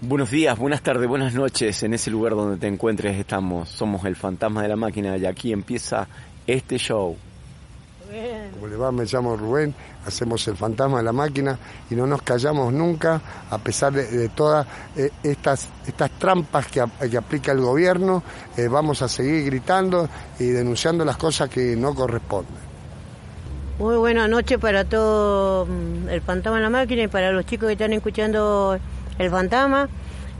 [0.00, 1.82] Buenos días, buenas tardes, buenas noches.
[1.82, 3.68] En ese lugar donde te encuentres estamos.
[3.68, 6.08] Somos el fantasma de la máquina y aquí empieza
[6.46, 7.16] este show.
[8.54, 9.74] Como le va, me llamo Rubén,
[10.04, 11.58] hacemos el fantasma de la máquina
[11.88, 14.66] y no nos callamos nunca a pesar de, todas
[14.96, 18.22] eh, estas, estas trampas que, aplica el gobierno.
[18.56, 20.08] Eh, vamos a seguir gritando
[20.38, 22.72] y denunciando las cosas que no corresponden.
[23.78, 27.68] Muy buena noche para todo mm, el fantasma de la máquina y para los chicos
[27.68, 28.78] que están escuchando
[29.22, 29.88] el fantasma.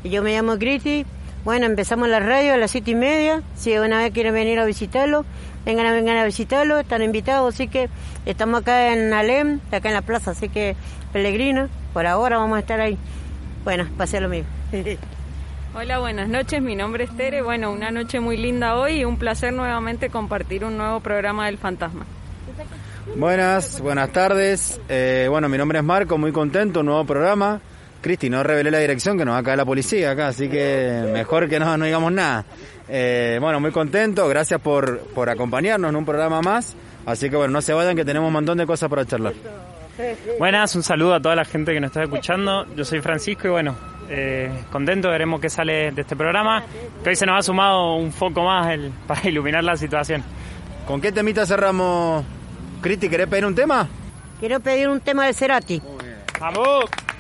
[0.05, 1.07] Yo me llamo Cristi.
[1.45, 3.43] Bueno, empezamos la radio a las siete y media.
[3.57, 5.25] Si una vez quieren venir a visitarlo,
[5.65, 7.89] vengan a vengan a visitarlo, están invitados, así que
[8.27, 10.77] estamos acá en Alem, acá en la plaza, así que
[11.13, 12.97] Pellegrino, por ahora vamos a estar ahí.
[13.65, 14.49] Bueno, pase lo mismo.
[15.75, 19.17] Hola, buenas noches, mi nombre es Tere, bueno, una noche muy linda hoy y un
[19.17, 22.05] placer nuevamente compartir un nuevo programa del Fantasma.
[23.17, 27.61] Buenas, buenas tardes, eh, bueno, mi nombre es Marco, muy contento, un nuevo programa.
[28.03, 31.09] Cristi, no revelé la dirección que nos va a caer la policía acá, así que
[31.13, 32.45] mejor que no, no digamos nada.
[32.89, 36.77] Eh, bueno, muy contento, gracias por, por acompañarnos en un programa más.
[37.07, 39.33] Así que bueno, no se vayan que tenemos un montón de cosas para charlar.
[40.39, 42.67] Buenas, un saludo a toda la gente que nos está escuchando.
[42.75, 43.77] Yo soy Francisco y bueno,
[44.09, 46.65] eh, contento, veremos qué sale de este programa.
[47.03, 50.23] Que hoy se nos ha sumado un foco más para iluminar la situación.
[50.87, 52.25] ¿Con qué temita cerramos?
[52.81, 53.89] Cristi, ¿querés pedir un tema?
[54.41, 55.81] Quiero pedir un tema de Cerati.
[56.41, 56.87] ¡Vamos!
[56.87, 57.12] Bueno, después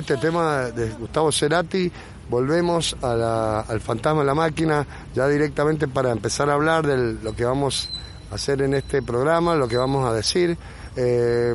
[0.00, 1.90] este tema de Gustavo Cerati,
[2.28, 7.44] volvemos al fantasma de la máquina, ya directamente para empezar a hablar de lo que
[7.44, 7.90] vamos
[8.30, 10.56] a hacer en este programa, lo que vamos a decir.
[10.96, 11.54] Eh,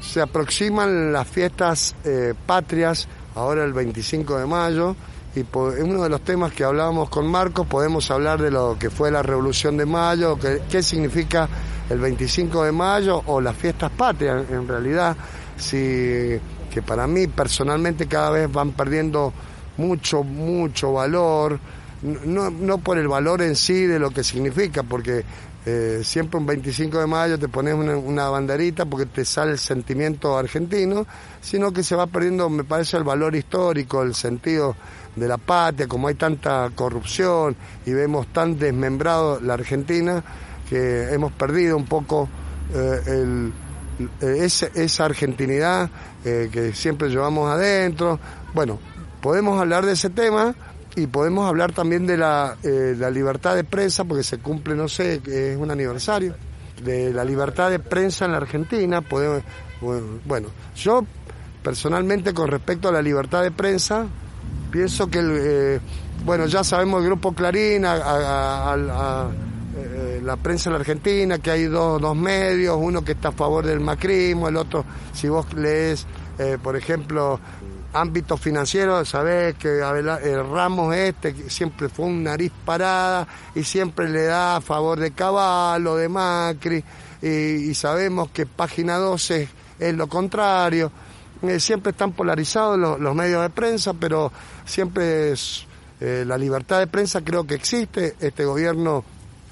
[0.00, 4.96] se aproximan las fiestas eh, patrias, ahora el 25 de mayo,
[5.34, 8.88] y en uno de los temas que hablábamos con Marcos podemos hablar de lo que
[8.88, 10.38] fue la Revolución de Mayo,
[10.70, 11.48] qué significa
[11.90, 15.16] el 25 de mayo o las fiestas patrias en realidad,
[15.56, 16.38] si,
[16.72, 19.32] que para mí personalmente cada vez van perdiendo
[19.76, 21.58] mucho, mucho valor,
[22.02, 25.24] no, no por el valor en sí de lo que significa, porque
[25.66, 30.38] eh, siempre un 25 de mayo te pones una, banderita porque te sale el sentimiento
[30.38, 31.06] argentino,
[31.42, 34.76] sino que se va perdiendo, me parece, el valor histórico, el sentido
[35.14, 37.54] de la patria, como hay tanta corrupción
[37.84, 40.24] y vemos tan desmembrado la Argentina,
[40.70, 42.28] que hemos perdido un poco
[42.72, 43.50] eh,
[44.20, 45.90] eh, esa, argentinidad
[46.52, 48.18] que siempre llevamos adentro.
[48.54, 48.78] Bueno,
[49.20, 50.54] podemos hablar de ese tema
[50.96, 55.20] y podemos hablar también de la, eh, libertad de prensa, porque se cumple, no sé,
[55.26, 56.34] es un aniversario,
[56.82, 59.00] de la libertad de prensa en la Argentina.
[59.00, 59.42] Podemos,
[60.24, 61.04] bueno, yo
[61.62, 64.06] personalmente con respecto a la libertad de prensa,
[64.70, 65.80] pienso que, eh,
[66.24, 69.28] bueno, ya sabemos el grupo Clarín, a,
[69.76, 73.32] eh, la prensa en la Argentina, que hay dos, dos medios, uno que está a
[73.32, 76.06] favor del macrismo, el otro, si vos lees,
[76.62, 77.40] por ejemplo,
[77.92, 84.24] ámbito financiero, sabés que el Ramos este siempre fue un nariz parada y siempre le
[84.24, 86.84] da a favor de Caballo, de Macri,
[87.20, 89.48] y, sabemos que página 12
[89.78, 90.92] es lo contrario.
[91.42, 94.32] Eh, siempre están polarizados los, medios de prensa, pero
[94.64, 95.66] siempre es,
[96.00, 98.14] eh, la libertad de prensa creo que existe.
[98.20, 99.04] Este gobierno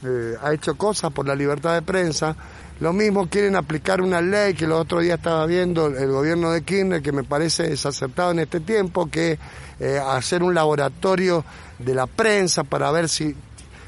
[0.05, 2.37] eh, ha hecho cosas por la libertad de prensa
[2.79, 6.63] lo mismo quieren aplicar una ley que el otro día estaba viendo el gobierno de
[6.63, 9.39] Kirchner, que me parece desacertado en este tiempo, que
[9.81, 11.43] eh, hacer un laboratorio
[11.79, 13.35] de la prensa para ver si,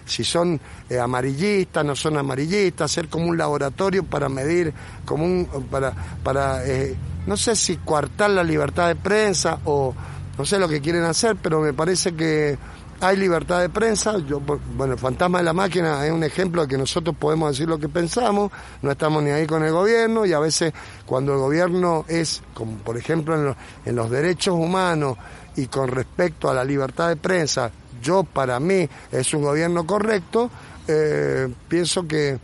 [0.06, 0.58] si son
[0.88, 4.73] eh, amarillistas, no son amarillistas, hacer como un laboratorio para medir,
[5.05, 5.93] como un, para,
[6.23, 6.96] para eh,
[7.26, 9.94] no sé si coartar la libertad de prensa o
[10.38, 12.56] no sé lo que quieren hacer, pero me parece que
[13.00, 14.19] hay libertad de prensa.
[14.19, 17.69] Yo, bueno, el fantasma de la máquina es un ejemplo de que nosotros podemos decir
[17.69, 18.51] lo que pensamos,
[18.82, 20.72] no estamos ni ahí con el gobierno y a veces
[21.06, 25.17] cuando el gobierno es, como por ejemplo en, los derechos humanos
[25.56, 27.70] y con respecto a la libertad de prensa,
[28.03, 30.51] yo para mí es un gobierno correcto,
[30.87, 32.39] eh, pienso que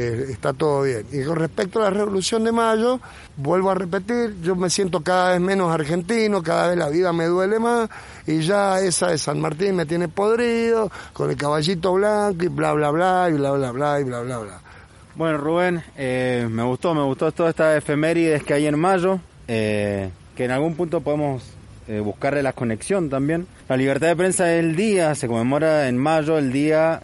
[0.00, 1.04] eh, está todo bien.
[1.12, 3.00] Y con respecto a la Revolución de Mayo,
[3.36, 7.26] vuelvo a repetir, yo me siento cada vez menos argentino, cada vez la vida me
[7.26, 7.90] duele más,
[8.26, 12.72] y ya esa de San Martín me tiene podrido, con el caballito blanco y bla,
[12.72, 14.60] bla, bla, y bla, bla, bla, y bla, bla, bla.
[15.16, 20.10] Bueno, Rubén, eh, me gustó, me gustó toda esta efemérides que hay en mayo, eh,
[20.34, 21.42] que en algún punto podemos
[22.04, 23.48] buscarle la conexión también.
[23.68, 27.02] La libertad de prensa es el día, se conmemora en mayo el Día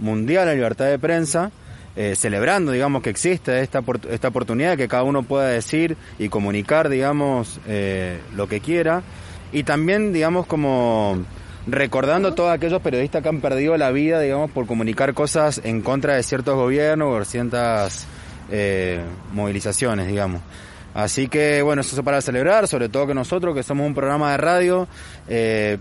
[0.00, 1.50] Mundial de la Libertad de Prensa,
[2.00, 6.88] eh, celebrando, digamos, que existe esta, esta oportunidad, que cada uno pueda decir y comunicar,
[6.88, 9.02] digamos, eh, lo que quiera.
[9.50, 11.18] Y también, digamos, como
[11.66, 15.82] recordando a todos aquellos periodistas que han perdido la vida, digamos, por comunicar cosas en
[15.82, 18.06] contra de ciertos gobiernos o ciertas
[18.52, 19.00] eh,
[19.32, 20.40] movilizaciones, digamos.
[20.94, 24.30] Así que, bueno, eso es para celebrar, sobre todo que nosotros, que somos un programa
[24.30, 24.86] de radio,
[25.26, 25.80] que,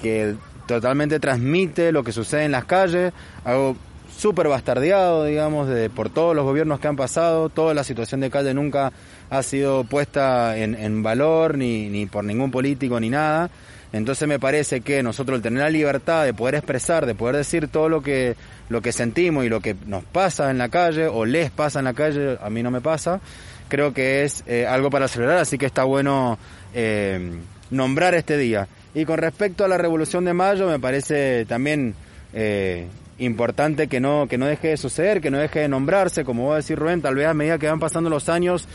[0.00, 0.34] que
[0.66, 3.12] totalmente transmite lo que sucede en las calles,
[3.44, 3.76] algo
[4.16, 7.48] súper bastardeado, digamos, de, por todos los gobiernos que han pasado.
[7.48, 8.92] Toda la situación de calle nunca
[9.30, 13.50] ha sido puesta en, en valor, ni, ni por ningún político, ni nada.
[13.92, 17.68] Entonces me parece que nosotros el tener la libertad de poder expresar, de poder decir
[17.68, 18.36] todo lo que,
[18.68, 21.84] lo que sentimos y lo que nos pasa en la calle o les pasa en
[21.84, 23.20] la calle, a mí no me pasa,
[23.68, 26.38] creo que es eh, algo para celebrar, así que está bueno
[26.74, 27.38] eh,
[27.70, 28.68] nombrar este día.
[28.94, 31.94] Y con respecto a la Revolución de Mayo, me parece también
[32.32, 36.48] eh, importante que no, que no deje de suceder, que no deje de nombrarse, como
[36.48, 38.68] va a decir Rubén, tal vez a medida que van pasando los años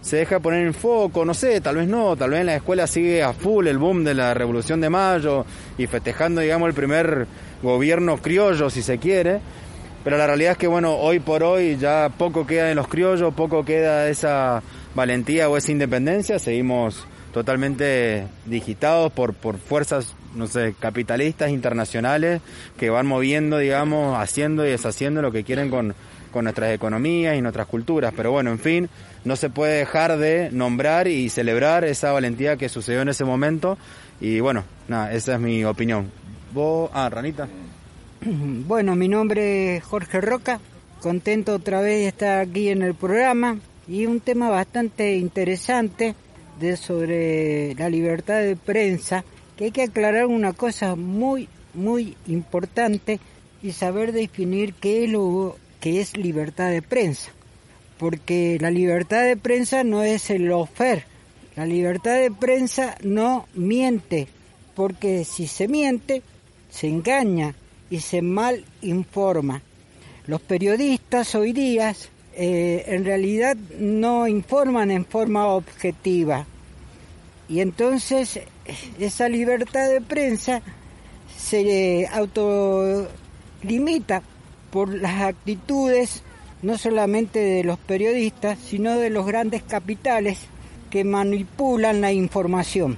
[0.00, 2.56] se deja de poner en foco, no sé, tal vez no, tal vez en la
[2.56, 5.46] escuela sigue a full el boom de la Revolución de Mayo
[5.78, 7.26] y festejando, digamos, el primer
[7.62, 9.40] gobierno criollo, si se quiere,
[10.02, 13.32] pero la realidad es que, bueno, hoy por hoy ya poco queda en los criollos,
[13.32, 14.62] poco queda esa
[14.94, 22.40] valentía o esa independencia, seguimos totalmente digitados por, por fuerzas no sé, capitalistas internacionales
[22.78, 25.96] que van moviendo, digamos, haciendo y deshaciendo lo que quieren con,
[26.32, 28.14] con nuestras economías y nuestras culturas.
[28.16, 28.88] Pero bueno, en fin,
[29.24, 33.78] no se puede dejar de nombrar y celebrar esa valentía que sucedió en ese momento.
[34.20, 36.12] Y bueno, nada, esa es mi opinión.
[36.52, 36.88] ¿Vos?
[36.94, 37.48] Ah, Ranita.
[38.66, 40.60] Bueno, mi nombre es Jorge Roca,
[41.00, 46.14] contento otra vez de estar aquí en el programa y un tema bastante interesante
[46.60, 49.24] de sobre la libertad de prensa,
[49.56, 53.20] que hay que aclarar una cosa muy, muy importante
[53.62, 57.30] y saber definir qué es lo que es libertad de prensa.
[57.98, 61.04] Porque la libertad de prensa no es el ofer.
[61.56, 64.26] La libertad de prensa no miente,
[64.74, 66.22] porque si se miente,
[66.70, 67.54] se engaña
[67.90, 69.62] y se mal informa.
[70.26, 71.94] Los periodistas hoy día
[72.36, 76.46] eh, en realidad no informan en forma objetiva.
[77.48, 78.40] Y entonces
[78.98, 80.62] esa libertad de prensa
[81.36, 84.22] se autolimita
[84.70, 86.22] por las actitudes
[86.62, 90.38] no solamente de los periodistas, sino de los grandes capitales
[90.90, 92.96] que manipulan la información.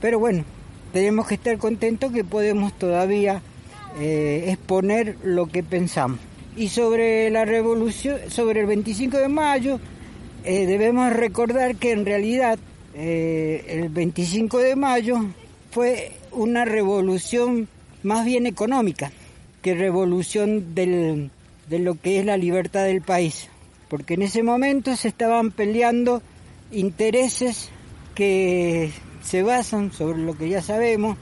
[0.00, 0.44] Pero bueno,
[0.92, 3.42] tenemos que estar contentos que podemos todavía
[3.98, 6.18] eh, exponer lo que pensamos.
[6.56, 9.80] Y sobre la revolución, sobre el 25 de mayo,
[10.44, 12.58] eh, debemos recordar que en realidad
[12.94, 15.16] eh, el 25 de mayo
[15.70, 17.66] fue una revolución
[18.02, 19.10] más bien económica
[19.62, 21.30] que revolución del,
[21.68, 23.48] de lo que es la libertad del país,
[23.88, 26.22] porque en ese momento se estaban peleando
[26.70, 27.70] intereses
[28.14, 28.92] que
[29.22, 31.16] se basan sobre lo que ya sabemos,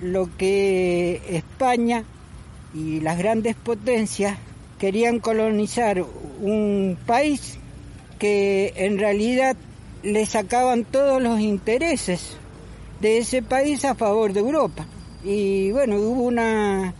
[0.00, 2.04] lo que España
[2.72, 4.38] y las grandes potencias
[4.80, 6.02] querían colonizar
[6.40, 7.58] un país
[8.18, 9.54] que en realidad
[10.02, 12.38] le sacaban todos los intereses
[13.00, 14.86] de ese país a favor de Europa.
[15.22, 16.94] Y bueno, hubo una,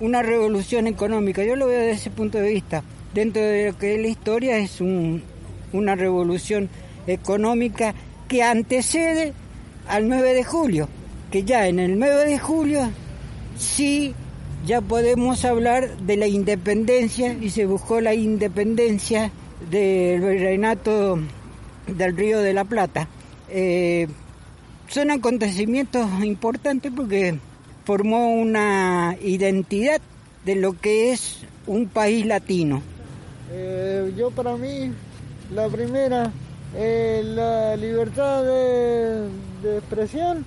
[0.00, 2.84] una revolución económica, yo lo veo desde ese punto de vista.
[3.14, 6.68] Dentro de lo que es la historia es una revolución
[7.06, 7.94] económica
[8.28, 9.32] que antecede
[9.88, 10.88] al 9 de julio,
[11.30, 12.90] que ya en el 9 de julio
[13.56, 14.14] sí
[14.64, 19.30] ya podemos hablar de la independencia y se buscó la independencia
[19.70, 21.18] del virreinato
[21.86, 23.08] del Río de la Plata.
[23.48, 24.08] Eh,
[24.88, 27.38] son acontecimientos importantes porque
[27.84, 30.00] formó una identidad
[30.44, 32.82] de lo que es un país latino.
[33.50, 34.92] Eh, yo para mí,
[35.52, 36.30] la primera,
[36.76, 39.28] eh, la libertad de,
[39.62, 40.44] de expresión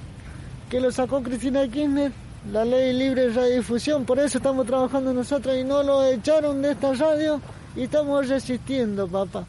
[0.69, 2.11] que lo sacó Cristina Kirchner,
[2.51, 6.71] la ley libre de radiodifusión, por eso estamos trabajando nosotros y no lo echaron de
[6.71, 7.41] esta radio
[7.75, 9.45] y estamos resistiendo, papá.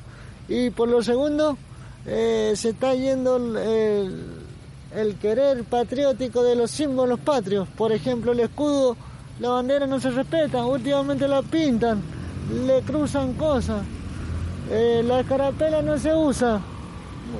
[0.49, 1.59] Y por lo segundo,
[2.07, 8.97] eh, se está yendo el, querer patriótico de los símbolos patrios, por ejemplo el escudo,
[9.41, 12.03] la bandera no se respeta, últimamente la pintan,
[12.67, 13.83] le cruzan cosas,
[14.71, 16.61] eh, la escarapela no se usa,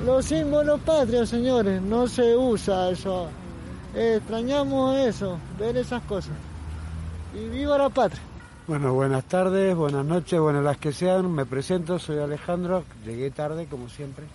[0.05, 3.29] los símbolos patrios, señores, no se usa eso.
[3.97, 6.33] Extrañamos eso, ver esas cosas.
[7.33, 8.21] Y viva la patria.
[8.67, 11.31] Bueno, buenas tardes, buenas noches, buenas las que sean.
[11.31, 14.25] Me presento, soy Alejandro, llegué tarde como siempre.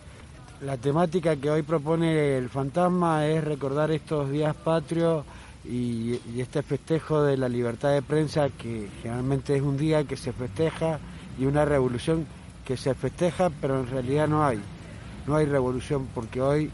[0.63, 5.25] La temática que hoy propone el fantasma es recordar estos días patrios
[5.65, 10.33] y, este festejo de la libertad de prensa que generalmente es un día que se
[10.33, 10.99] festeja
[11.39, 12.27] y una revolución
[12.65, 14.61] que se festeja pero en realidad no hay
[15.27, 16.71] no hay revolución porque hoy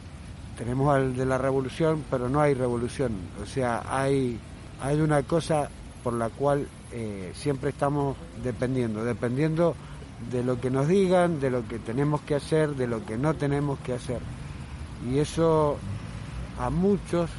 [0.58, 3.12] tenemos al de la revolución, pero no hay revolución.
[3.40, 4.38] O sea, hay,
[4.82, 5.70] hay una cosa
[6.02, 9.76] por la cual eh, siempre estamos dependiendo, dependiendo
[10.32, 13.34] de lo que nos digan, de lo que tenemos que hacer, de lo que no
[13.34, 14.18] tenemos que hacer.
[15.08, 15.76] Y eso
[16.58, 17.30] a muchos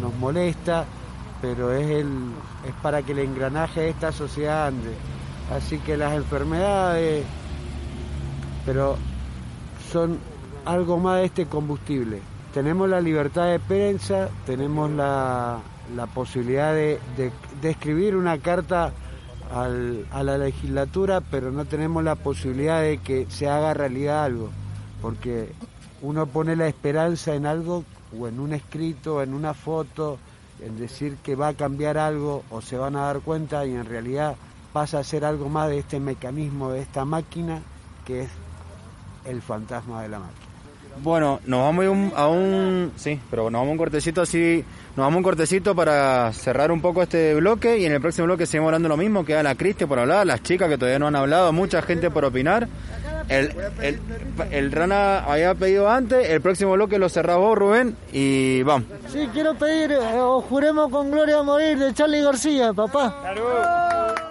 [0.00, 0.86] nos molesta,
[1.42, 2.08] pero es, el,
[2.66, 4.94] es para que el engranaje de esta sociedad ande.
[5.54, 7.26] Así que las enfermedades,
[8.64, 8.96] pero
[9.92, 10.18] son
[10.64, 12.20] algo más de este combustible.
[12.58, 15.60] Tenemos la libertad de prensa, tenemos la,
[16.12, 16.98] posibilidad de,
[17.62, 18.92] escribir una carta
[19.52, 24.50] a la legislatura, pero no tenemos la posibilidad de que se haga realidad algo,
[25.00, 25.52] porque
[26.02, 27.84] uno pone la esperanza en algo
[28.18, 30.18] o en un escrito, en una foto,
[30.60, 33.84] en decir que va a cambiar algo o se van a dar cuenta y en
[33.84, 34.34] realidad
[34.72, 37.62] pasa a ser algo más de este mecanismo, de esta máquina
[38.04, 38.30] que es
[39.26, 40.47] el fantasma de la máquina.
[41.02, 44.64] Bueno, nos vamos a un, a un, sí, pero nos vamos a un cortecito así,
[44.96, 48.26] nos vamos a un cortecito para cerrar un poco este bloque y en el próximo
[48.26, 51.06] bloque seguimos hablando lo mismo, queda la Cristi por hablar, las chicas que todavía no
[51.06, 52.68] han hablado, mucha gente por opinar.
[53.28, 53.52] El,
[53.82, 54.00] el,
[54.50, 58.88] el Rana había pedido antes, el próximo bloque lo cerraba vos, Rubén, y vamos.
[59.08, 63.18] Sí, quiero pedir, eh, o juremos con gloria a morir de Charlie García, papá.
[63.20, 64.27] Claro.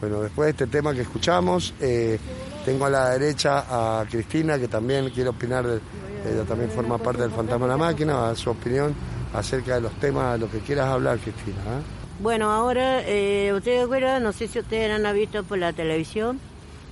[0.00, 2.18] Bueno, después de este tema que escuchamos, eh,
[2.64, 7.32] tengo a la derecha a Cristina, que también quiere opinar, ella también forma parte del
[7.32, 8.94] Fantasma de la Máquina, a su opinión
[9.34, 11.56] acerca de los temas, lo que quieras hablar, Cristina.
[11.56, 11.82] ¿eh?
[12.20, 16.38] Bueno, ahora, eh, ustedes acuerdan, no sé si ustedes han visto por la televisión,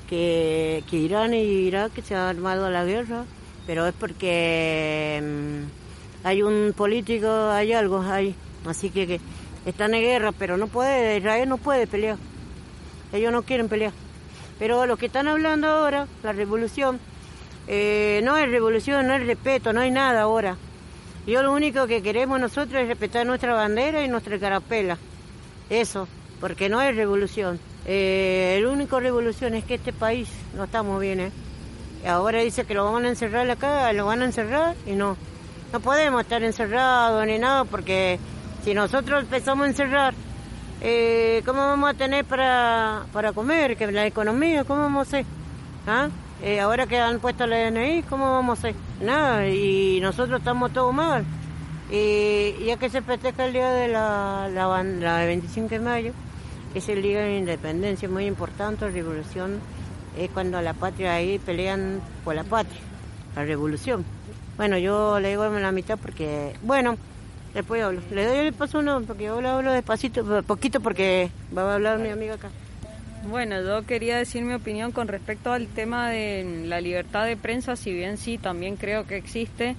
[0.09, 3.25] que, Irán y Irak se han armado la guerra,
[3.69, 8.35] pero es porque mm, hay un político, hay algo ahí,
[8.67, 9.21] así que
[9.65, 12.17] están en guerra, pero no puede, Israel no puede pelear.
[13.13, 13.93] Ellos no quieren pelear.
[14.59, 16.99] Pero lo que están hablando ahora, la revolución,
[17.69, 20.57] eh, no es revolución, no es respeto, no hay nada ahora.
[21.27, 24.97] Yo lo único que queremos nosotros es respetar nuestra bandera y nuestra carapela.
[25.69, 26.07] Eso,
[26.41, 27.59] porque no es revolución.
[27.85, 31.31] Eh, el único revolución es que este país no estamos bien, ¿eh?
[32.07, 35.17] Ahora dice que lo van a encerrar acá, lo van a encerrar y no.
[35.73, 38.21] No podemos estar encerrados ni nada porque
[38.65, 40.15] si nosotros empezamos a encerrar
[40.81, 43.77] eh, ¿cómo vamos a tener para, para comer?
[43.77, 45.27] Que la economía, ¿cómo vamos a hacer?
[45.87, 46.09] ¿Ah?
[46.43, 48.75] Eh, ahora que han puesto la DNI, ¿cómo vamos a hacer?
[49.01, 51.25] Nada, y nosotros estamos todos mal.
[51.91, 56.13] Y ya que se festeja el día de la, la, la 25 de mayo,
[56.75, 59.61] es el día de independencia, muy importante, la revolución
[60.19, 62.81] es cuando la patria ahí pelean por la patria,
[63.35, 64.05] la revolución.
[64.57, 66.97] Bueno, yo le digo la mitad porque, bueno,
[67.57, 68.03] Después hablo.
[68.11, 71.99] Le doy el paso uno porque yo hablo, hablo despacito, poquito porque va a hablar
[71.99, 72.51] mi amiga acá.
[73.31, 77.75] Bueno, yo quería decir mi opinión con respecto al tema de la libertad de prensa,
[77.75, 79.75] si bien sí, también creo que existe.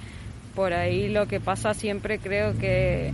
[0.56, 3.14] Por ahí lo que pasa siempre creo que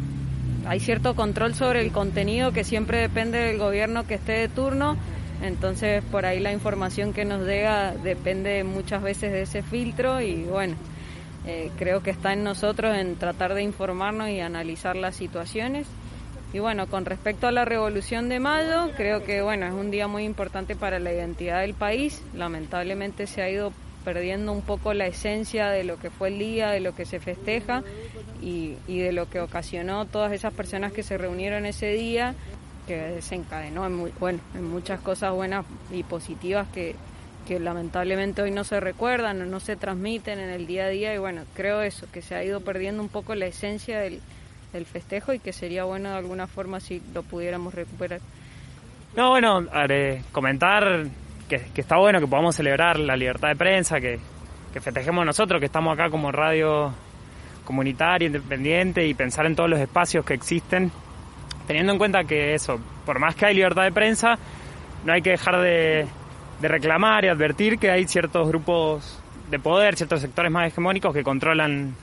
[0.66, 4.96] hay cierto control sobre el contenido que siempre depende del gobierno que esté de turno.
[5.42, 10.46] Entonces por ahí la información que nos llega depende muchas veces de ese filtro y
[10.46, 10.76] bueno,
[11.46, 15.88] eh, creo que está en nosotros en tratar de informarnos y analizar las situaciones.
[16.54, 20.08] Y bueno, con respecto a la Revolución de Mayo, creo que bueno, es un día
[20.08, 22.22] muy importante para la identidad del país.
[22.34, 23.74] Lamentablemente se ha ido
[24.06, 27.20] perdiendo un poco la esencia de lo que fue el día, de lo que se
[27.20, 27.84] festeja
[28.42, 32.36] y, y de lo que ocasionó todas esas personas que se reunieron ese día,
[32.86, 36.96] que desencadenó en, muy, bueno, en muchas cosas buenas y positivas que,
[37.44, 41.14] que lamentablemente hoy no se recuerdan o no se transmiten en el día a día
[41.14, 44.22] y bueno, creo eso, que se ha ido perdiendo un poco la esencia del,
[44.92, 48.22] festejo y que sería bueno de alguna forma si lo pudiéramos recuperar.
[49.16, 49.68] No, bueno,
[50.32, 51.06] comentar
[51.48, 54.20] que, está bueno que podamos celebrar la libertad de prensa, que,
[54.74, 56.92] que festejemos nosotros, que estamos acá como radio
[57.64, 60.92] comunitaria, independiente y pensar en todos los espacios que existen,
[61.68, 64.40] teniendo en cuenta que eso, por más que hay libertad de prensa,
[65.06, 66.08] no hay que dejar de,
[66.60, 71.24] de reclamar y advertir que hay ciertos grupos de poder, ciertos sectores más hegemónicos que
[71.24, 71.96] controlan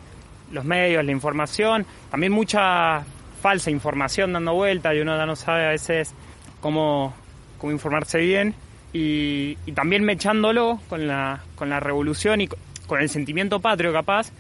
[0.53, 3.05] los medios, la información, también mucha
[3.41, 6.15] falsa información dando vuelta y uno ya no sabe a veces
[6.61, 7.15] cómo,
[7.59, 8.55] cómo informarse bien.
[8.93, 12.49] Y, y, también mechándolo con la, con la revolución y
[12.89, 14.33] con el sentimiento patrio capaz,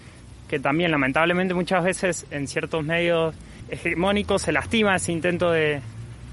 [0.48, 3.36] que también lamentablemente muchas veces en ciertos medios
[3.68, 5.80] hegemónicos se lastima ese intento de,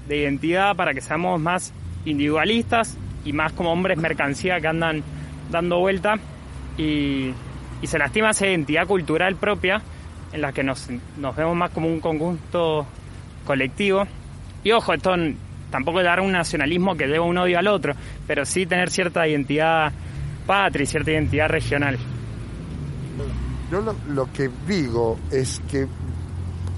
[0.08, 1.72] de identidad para que seamos más
[2.04, 5.02] individualistas y más como hombres mercancía que andan
[5.50, 6.14] dando vuelta
[6.78, 7.32] y,
[7.84, 9.80] se lastima esa identidad cultural propia
[10.32, 12.86] en la que nos, nos vemos más como un conjunto
[13.46, 14.04] colectivo.
[14.64, 15.14] Y ojo, esto
[15.70, 17.94] tampoco es dar un nacionalismo que lleva un odio al otro,
[18.26, 19.92] pero sí tener cierta identidad
[20.44, 21.98] patria y cierta identidad regional.
[23.70, 25.86] Yo lo que digo es que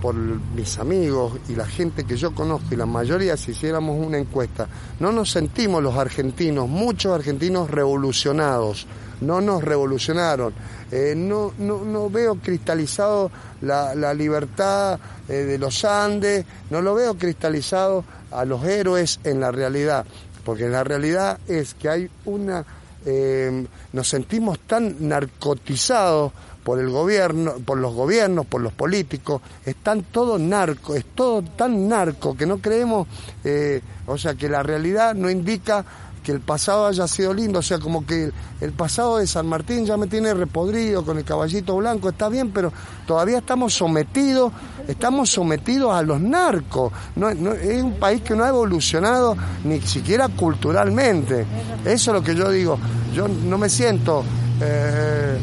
[0.00, 4.18] por mis amigos y la gente que yo conozco y la mayoría, si hiciéramos una
[4.18, 4.66] encuesta,
[4.98, 8.86] no nos sentimos los argentinos, muchos argentinos revolucionados,
[9.20, 10.52] no nos revolucionaron.
[10.90, 16.94] Eh, no, no, no, veo cristalizado la, la libertad eh, de los Andes, no lo
[16.94, 20.04] veo cristalizado a los héroes en la realidad,
[20.44, 22.64] porque la realidad es que hay una...
[23.06, 26.32] Eh, nos sentimos tan narcotizados
[26.62, 31.88] por el gobierno, por los gobiernos, por los políticos, están todo narco, es todo tan
[31.88, 33.08] narco que no creemos,
[33.44, 35.84] eh, o sea, que la realidad no indica
[36.22, 39.86] que el pasado haya sido lindo, o sea, como que el pasado de San Martín
[39.86, 42.72] ya me tiene repodrido con el caballito blanco, está bien, pero
[43.06, 44.52] todavía estamos sometidos,
[44.86, 46.92] estamos sometidos a los narcos.
[47.16, 51.46] No, es un país que no ha evolucionado ni siquiera culturalmente.
[51.84, 52.78] Eso es lo que yo digo.
[53.14, 54.22] Yo no me siento
[54.60, 55.38] eh,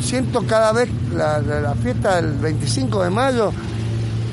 [0.00, 3.52] siento cada vez la, fiesta del 25 de mayo,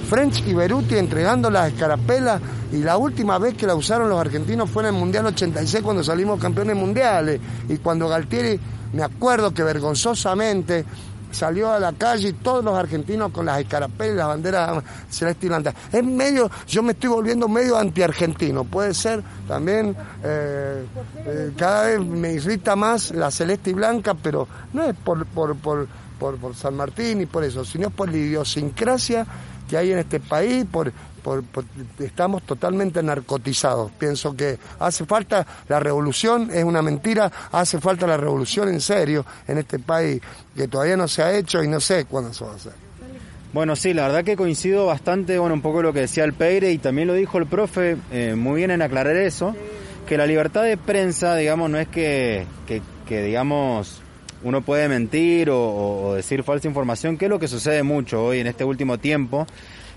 [0.09, 2.41] French y Beruti entregando las escarapelas
[2.71, 6.03] y la última vez que la usaron los argentinos fue en el Mundial 86 cuando
[6.03, 7.39] salimos campeones mundiales.
[7.67, 8.59] Y cuando Galtieri,
[8.93, 10.85] me acuerdo que vergonzosamente
[11.31, 15.73] salió a la calle todos los argentinos con las escarapelas las banderas celeste y blanca.
[15.91, 20.85] Es medio, yo me estoy volviendo medio antiargentino, puede ser también, eh,
[21.25, 25.55] eh, cada vez me irrita más la celeste y blanca, pero no es por, por,
[25.57, 25.87] por,
[26.19, 29.25] por, por San Martín y por eso, sino por la idiosincrasia
[29.69, 30.91] que hay en este país, por,
[31.99, 33.91] estamos totalmente narcotizados.
[33.91, 39.25] Pienso que hace falta la revolución, es una mentira, hace falta la revolución en serio
[39.47, 40.21] en este país,
[40.55, 42.89] que todavía no se ha hecho y no sé cuándo se va a hacer.
[43.51, 46.71] Bueno, sí, la verdad que coincido bastante, bueno, un poco lo que decía el Peire
[46.71, 49.55] y también lo dijo el profe, eh, muy bien en aclarar eso,
[50.07, 52.45] que la libertad de prensa, digamos, no es que,
[53.07, 54.03] que, digamos,
[54.43, 58.45] uno puede mentir o, decir falsa información, que es lo que sucede mucho hoy en
[58.45, 59.47] este último tiempo,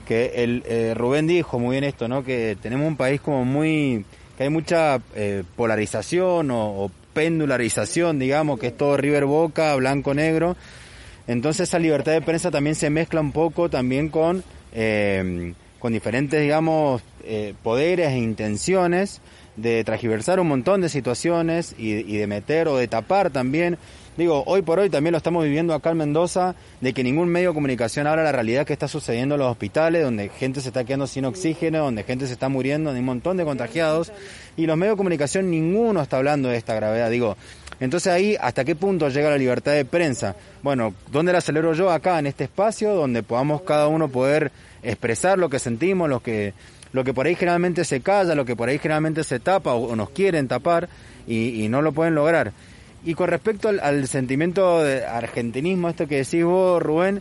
[0.07, 2.25] que el eh, Rubén dijo muy bien esto, ¿no?
[2.25, 4.05] Que tenemos un país como muy
[4.37, 10.57] que hay mucha eh, polarización o, pendularización, digamos, que es todo River Boca, blanco negro.
[11.27, 16.41] Entonces esa libertad de prensa también se mezcla un poco también con eh, con diferentes,
[16.41, 17.03] digamos,
[17.63, 19.21] poderes e intenciones
[19.57, 23.79] de transversar un montón de situaciones y, y de meter o de tapar también
[24.15, 27.49] Digo, hoy por hoy también lo estamos viviendo acá en Mendoza, de que ningún medio
[27.49, 30.85] de comunicación habla la realidad que está sucediendo en los hospitales, donde gente se está
[30.85, 34.13] quedando sin oxígeno, donde gente se está muriendo, hay un montón de contagiados,
[34.55, 37.09] y los medios de comunicación ninguno está hablando de esta gravedad.
[37.09, 37.39] Digo,
[37.81, 40.37] entonces ahí, ¿hasta qué punto llega la libertad de prensa?
[40.63, 41.91] Bueno, ¿dónde la celebro yo?
[41.91, 46.53] Acá, en este espacio, donde podamos cada uno poder expresar lo que sentimos, lo que,
[46.93, 49.97] lo que por ahí generalmente se calla, lo que por ahí generalmente se tapa o,
[49.97, 50.91] nos quieren tapar
[51.27, 52.53] y, y no lo pueden lograr.
[53.05, 57.21] Y con respecto al, sentimiento de argentinismo, esto que decís vos, Rubén,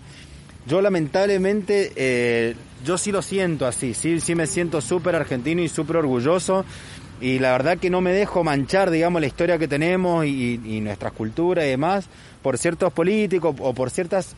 [0.68, 5.70] yo lamentablemente, eh, yo sí lo siento así, sí, sí me siento súper argentino y
[5.70, 6.66] súper orgulloso.
[7.20, 10.82] Y la verdad que no me dejo manchar, digamos, la historia que tenemos y, y
[10.82, 12.10] nuestra cultura y demás
[12.42, 14.36] por ciertos políticos o por ciertas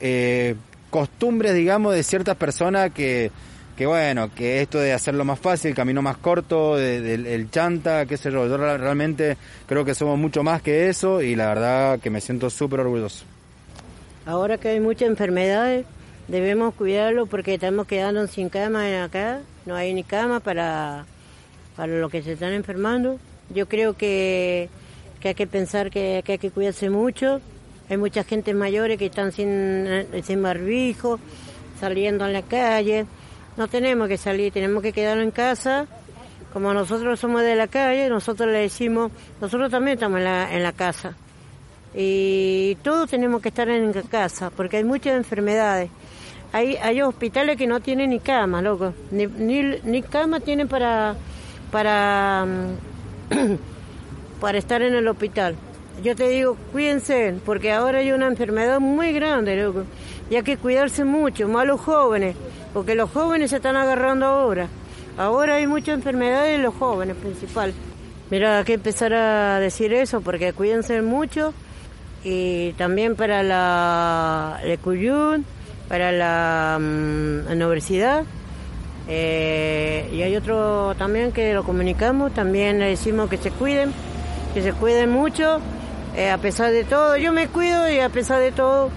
[0.00, 0.54] eh,
[0.90, 3.30] costumbres, digamos, de ciertas personas que,
[3.76, 8.06] que bueno, que esto de hacerlo más fácil, el camino más corto, del el chanta,
[8.06, 9.36] qué sé yo, yo realmente
[9.66, 13.26] creo que somos mucho más que eso y la verdad que me siento súper orgulloso.
[14.24, 15.84] Ahora que hay muchas enfermedades,
[16.26, 21.04] debemos cuidarlo porque estamos quedando sin cama acá, no hay ni cama para,
[21.76, 23.18] para los que se están enfermando.
[23.54, 24.70] Yo creo que,
[25.20, 27.42] que hay que pensar que, hay que cuidarse mucho.
[27.90, 29.86] Hay mucha gente mayores que están sin,
[30.24, 31.20] sin barbijo,
[31.78, 33.06] saliendo a la calle
[33.56, 35.86] no tenemos que salir, tenemos que quedarnos en casa.
[36.52, 40.62] Como nosotros somos de la calle, nosotros le decimos, nosotros también estamos en la, en
[40.62, 41.14] la casa.
[41.94, 45.90] Y todos tenemos que estar en casa, porque hay muchas enfermedades.
[46.52, 48.94] Hay, hay hospitales que no tienen ni cama, loco.
[49.10, 51.14] Ni, ni, cama tienen para,
[51.70, 52.46] para,
[54.40, 55.56] para estar en el hospital.
[56.02, 59.84] Yo te digo, cuídense, porque ahora hay una enfermedad muy grande, loco.
[60.30, 62.36] Y hay que cuidarse mucho, más los jóvenes
[62.72, 64.68] porque los jóvenes se están agarrando ahora.
[65.18, 67.72] Ahora hay mucha enfermedad en los jóvenes principal.
[68.30, 71.54] Mira, hay que empezar a decir eso porque cuídense mucho
[72.24, 75.44] y también para la Cuyún,
[75.88, 78.24] para la, mm, universidad.
[79.08, 83.92] Eh, y hay otro también que lo comunicamos, también le decimos que se cuiden,
[84.52, 85.60] que se cuiden mucho,
[86.16, 87.16] eh, a pesar de todo.
[87.16, 88.90] Yo me cuido y a pesar de todo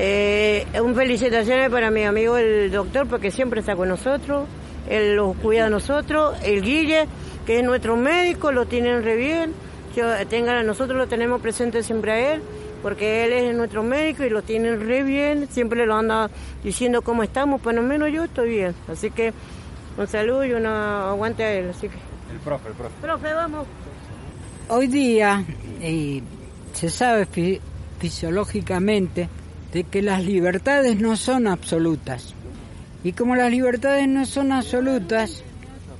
[0.00, 4.46] eh, un felicitaciones para mi amigo el doctor porque siempre está con nosotros,
[4.88, 7.08] él los cuida a nosotros, el Guille,
[7.44, 9.52] que es nuestro médico, lo tienen re bien,
[10.28, 12.42] tengan, nosotros lo tenemos presente siempre a él,
[12.80, 16.30] porque él es nuestro médico y lo tienen re bien, siempre lo anda
[16.62, 19.32] diciendo cómo estamos, por lo menos yo estoy bien, así que
[19.96, 21.96] un saludo y un aguante a él, así que...
[22.32, 22.94] El profe, el profe.
[23.02, 23.66] Profe, vamos.
[24.68, 25.44] Hoy día
[26.72, 27.26] se sabe
[27.98, 29.28] fisiológicamente
[29.72, 32.34] de que las libertades no son absolutas.
[33.04, 35.42] Y como las libertades no son absolutas,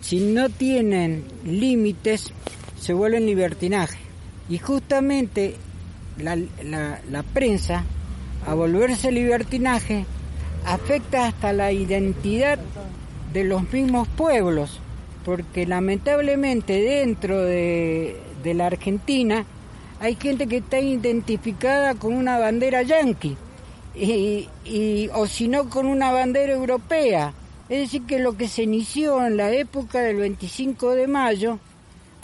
[0.00, 2.32] si no tienen límites,
[2.80, 3.98] se vuelven libertinaje.
[4.48, 5.56] Y justamente
[6.18, 7.84] la, la, prensa,
[8.46, 10.06] a volverse libertinaje,
[10.64, 12.58] afecta hasta la identidad
[13.32, 14.80] de los mismos pueblos,
[15.24, 19.44] porque lamentablemente dentro de, de la Argentina
[20.00, 23.36] hay gente que está identificada con una bandera yanqui
[23.94, 27.32] y, o si no con una bandera europea.
[27.68, 31.58] Es decir, que lo que se inició en la época del 25 de mayo,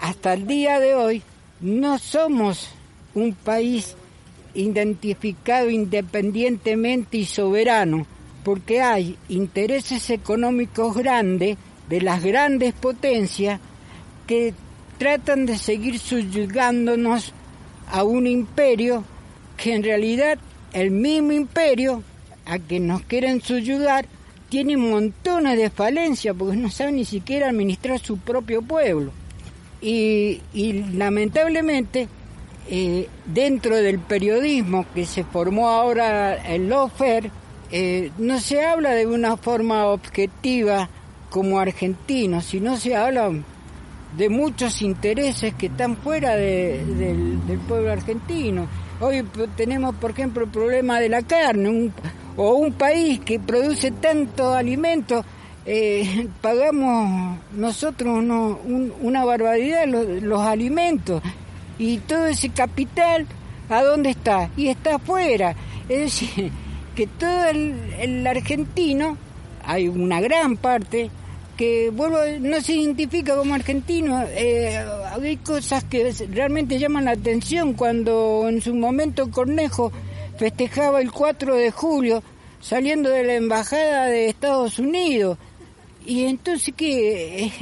[0.00, 1.22] hasta el día de hoy,
[1.60, 2.70] no somos
[3.14, 3.94] un país
[4.54, 8.06] identificado independientemente y soberano,
[8.42, 13.60] porque hay intereses económicos grandes de las grandes potencias
[14.26, 14.54] que
[14.98, 17.32] tratan de seguir subyugándonos
[17.90, 19.04] a un imperio
[19.56, 20.38] que en realidad
[20.74, 22.02] el mismo imperio
[22.44, 24.06] a que nos quieren ayudar
[24.50, 29.10] tiene montones de falencias porque no sabe ni siquiera administrar su propio pueblo.
[29.80, 30.40] Y,
[30.94, 32.08] lamentablemente,
[32.70, 37.30] eh, dentro del periodismo que se formó ahora en Lofer,
[37.70, 40.88] eh, no se habla de una forma objetiva
[41.30, 43.30] como argentino, sino se habla
[44.16, 48.68] de muchos intereses que están fuera del, pueblo argentino.
[49.00, 49.24] Hoy
[49.56, 51.90] tenemos, por ejemplo, el problema de la carne,
[52.36, 55.24] o un país que produce tanto alimento,
[55.66, 58.24] eh, pagamos nosotros
[59.00, 61.22] una barbaridad los, alimentos
[61.78, 63.26] y todo ese capital,
[63.68, 64.50] ¿a dónde está?
[64.56, 65.56] Y está afuera.
[65.88, 66.52] Es decir,
[66.94, 69.16] que todo el argentino,
[69.64, 71.10] hay una gran parte,
[71.56, 74.22] que vuelvo, no se identifica como argentino.
[74.28, 79.92] Eh, hay cosas que realmente llaman la atención cuando en su momento Cornejo
[80.36, 82.22] festejaba el 4 de julio
[82.60, 85.38] saliendo de la embajada de Estados Unidos.
[86.06, 87.52] Y entonces que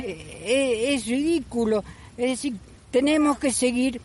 [0.94, 1.84] es, ridículo.
[2.16, 2.54] Es decir,
[2.90, 4.00] tenemos que seguir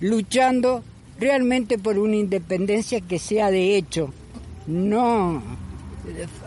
[0.00, 0.82] luchando
[1.18, 4.12] realmente por una independencia que sea de hecho,
[4.66, 5.42] no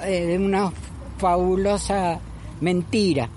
[0.04, 0.72] eh, de una
[1.18, 2.20] fabulosa
[2.62, 3.30] mentira.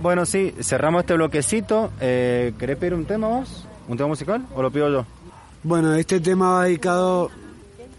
[0.00, 1.90] Bueno, sí, cerramos este bloquecito.
[2.00, 3.66] Eh, ¿Querés pedir un tema vos?
[3.88, 5.06] ¿Un tema musical o lo pido yo?
[5.62, 7.30] Bueno, este tema va dedicado,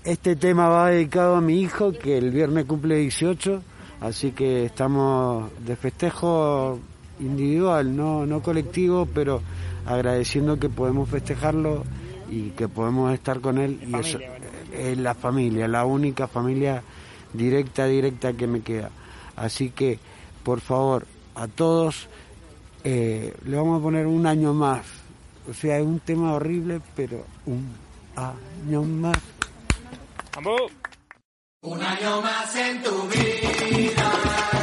[0.04, 3.62] este tema va dedicado a mi hijo que el viernes cumple 18,
[4.02, 6.80] así que estamos de festejo
[7.20, 9.42] individual, no, no colectivo, pero
[9.86, 11.84] agradeciendo que podemos festejarlo
[12.30, 14.20] y que podemos estar con él y eso
[14.74, 16.82] es la familia, la única familia
[17.34, 18.90] directa, directa que me queda.
[19.36, 20.00] Así que
[20.44, 22.08] por favor, a todos
[22.84, 24.86] eh, le vamos a poner un año más.
[25.50, 27.74] O sea, es un tema horrible, pero un
[28.16, 29.18] año más.
[31.62, 34.63] Un año más en tu vida.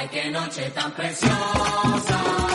[0.00, 2.49] Ay, qué noche tan preciosa.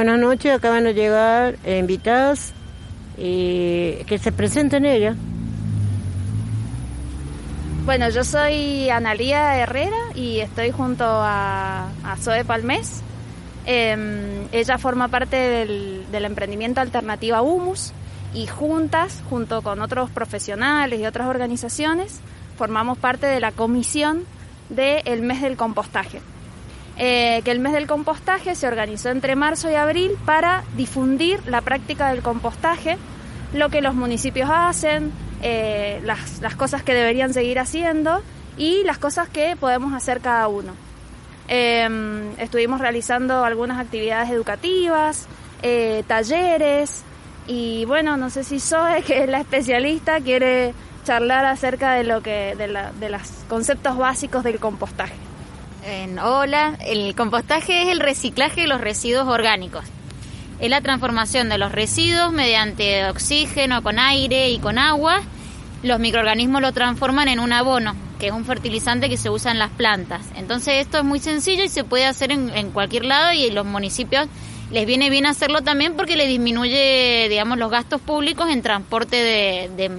[0.00, 2.54] Buenas noches, acaban de llegar eh, invitadas
[3.18, 5.14] y que se presenten ella.
[7.84, 13.02] Bueno, yo soy Analía Herrera y estoy junto a, a Zoe Palmés.
[13.66, 17.92] Em, ella forma parte del, emprendimiento Alternativa Humus
[18.32, 22.20] y juntas, junto con otros profesionales y otras organizaciones,
[22.56, 24.24] formamos parte de la comisión
[24.70, 26.22] del mes del compostaje.
[27.02, 31.62] Eh, que el mes del compostaje se organizó entre marzo y abril para difundir la
[31.62, 32.98] práctica del compostaje,
[33.54, 35.10] lo que los municipios hacen,
[35.42, 38.22] eh, las, cosas que deberían seguir haciendo
[38.58, 40.74] y las cosas que podemos hacer cada uno.
[41.48, 41.88] Eh,
[42.36, 45.26] estuvimos realizando algunas actividades educativas,
[45.62, 47.02] eh, talleres
[47.46, 50.74] y bueno, no sé si Zoe, que es la especialista, quiere
[51.04, 55.29] charlar acerca de lo que de, la, de los conceptos básicos del compostaje.
[55.82, 59.84] En, hola, el compostaje es el reciclaje de los residuos orgánicos.
[60.58, 65.22] Es la transformación de los residuos mediante oxígeno, con aire y con agua.
[65.82, 69.58] Los microorganismos lo transforman en un abono, que es un fertilizante que se usa en
[69.58, 70.26] las plantas.
[70.36, 74.26] Entonces esto es muy sencillo y se puede hacer en, cualquier lado y los municipios
[74.70, 79.90] les viene bien hacerlo también porque le disminuye, digamos, los gastos públicos en transporte de,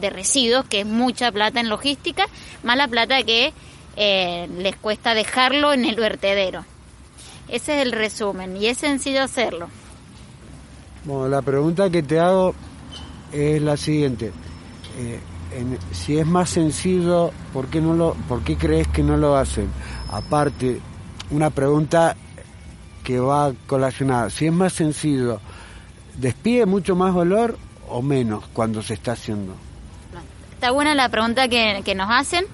[0.00, 2.26] de residuos, que es mucha plata en logística,
[2.62, 3.52] más la plata que
[3.96, 6.64] eh, les cuesta dejarlo en el vertedero.
[7.48, 9.68] Ese es el resumen y es sencillo hacerlo.
[11.04, 12.54] Bueno, la pregunta que te hago
[13.32, 14.32] es la siguiente.
[14.98, 15.20] Eh,
[15.52, 19.36] en, si es más sencillo, ¿por qué, no lo, ¿por qué crees que no lo
[19.36, 19.68] hacen?
[20.10, 20.80] Aparte,
[21.30, 22.16] una pregunta
[23.02, 24.30] que va colacionada.
[24.30, 25.40] Si es más sencillo,
[26.16, 29.54] ¿despide mucho más olor o menos cuando se está haciendo?
[30.54, 32.46] Está buena la pregunta que, que nos hacen.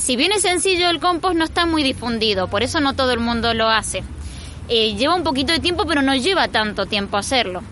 [0.00, 3.20] Si bien es sencillo, el compost no está muy difundido, por eso no todo el
[3.20, 4.02] mundo lo hace.
[4.68, 7.62] Eh, lleva un poquito de tiempo, pero no lleva tanto tiempo hacerlo.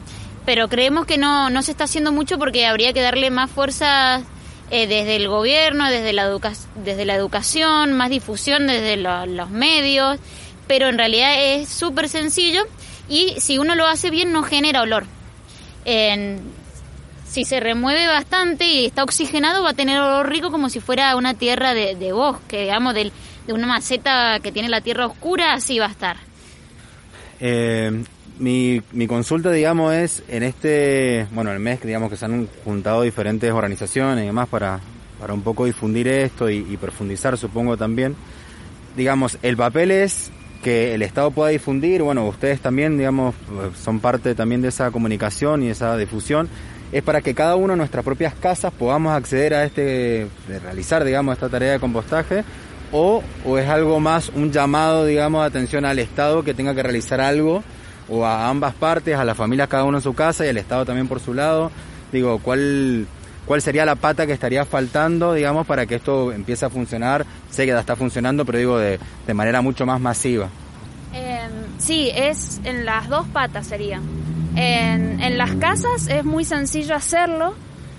[0.46, 4.22] Pero creemos que no, no se está haciendo mucho porque habría que darle más fuerza
[4.70, 9.50] eh, desde el gobierno, desde la, educa desde la educación, más difusión desde lo, los
[9.50, 10.18] medios,
[10.66, 12.64] pero en realidad es súper sencillo
[13.08, 15.04] y si uno lo hace bien no genera olor.
[15.84, 16.40] En,
[17.36, 21.14] si se remueve bastante y está oxigenado va a tener olor rico como si fuera
[21.16, 23.12] una tierra de, de bosque, digamos, de,
[23.46, 26.16] de, una maceta que tiene la tierra oscura, así va a estar.
[27.38, 28.04] Eh,
[28.38, 33.02] mi, mi, consulta, digamos, es en este, bueno, el mes, digamos, que se han juntado
[33.02, 34.80] diferentes organizaciones y demás para,
[35.20, 38.16] para un poco difundir esto y, y profundizar, supongo también.
[38.96, 40.30] Digamos, el papel es
[40.64, 43.34] que el Estado pueda difundir, bueno, ustedes también, digamos,
[43.78, 46.48] son parte también de esa comunicación y esa difusión,
[46.92, 51.04] es para que cada uno en nuestras propias casas podamos acceder a este, de realizar,
[51.04, 52.44] digamos, esta tarea de compostaje,
[52.92, 56.82] o, o es algo más un llamado, digamos, de atención al Estado que tenga que
[56.82, 57.62] realizar algo,
[58.08, 60.84] o a ambas partes, a las familias cada uno en su casa y al Estado
[60.84, 61.72] también por su lado.
[62.12, 63.06] Digo, ¿cuál,
[63.44, 67.26] cuál sería la pata que estaría faltando, digamos, para que esto empiece a funcionar?
[67.50, 70.48] Sé que ya está funcionando, pero digo, de, de manera mucho más masiva.
[71.12, 74.00] Eh, sí, es en las dos patas sería.
[74.56, 77.54] En, en las casas es muy sencillo hacerlo.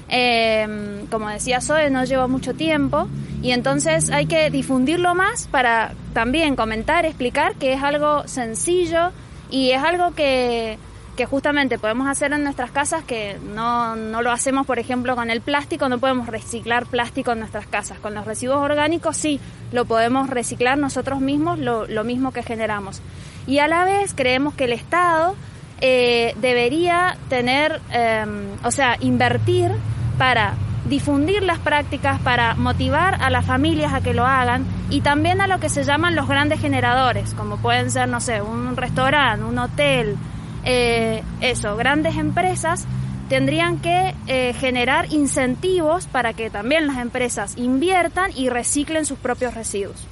[0.10, 3.08] Eh, como decía Zoe, no lleva mucho tiempo
[3.42, 9.12] y entonces hay que difundirlo más para también comentar, explicar que es algo sencillo
[9.50, 10.78] y es algo que,
[11.16, 15.30] que justamente podemos hacer en nuestras casas que no, no lo hacemos, por ejemplo, con
[15.30, 18.00] el plástico, no podemos reciclar plástico en nuestras casas.
[18.00, 19.40] Con los residuos orgánicos sí,
[19.72, 23.02] lo podemos reciclar nosotros mismos, lo mismo que generamos.
[23.46, 25.36] Y a la vez creemos que el Estado
[25.82, 28.26] eh, debería tener, eh,
[28.64, 29.72] o sea, invertir
[30.18, 30.56] para
[30.88, 35.48] difundir las prácticas, para motivar a las familias a que lo hagan y también a
[35.48, 39.60] lo que se llaman los grandes generadores, como pueden ser, no sé, un restaurante, un
[39.60, 40.16] hotel,
[40.64, 42.86] eh, eso, grandes empresas
[43.30, 49.54] tendrían que eh, generar incentivos para que también las empresas inviertan y reciclen sus propios
[49.54, 50.08] residuos.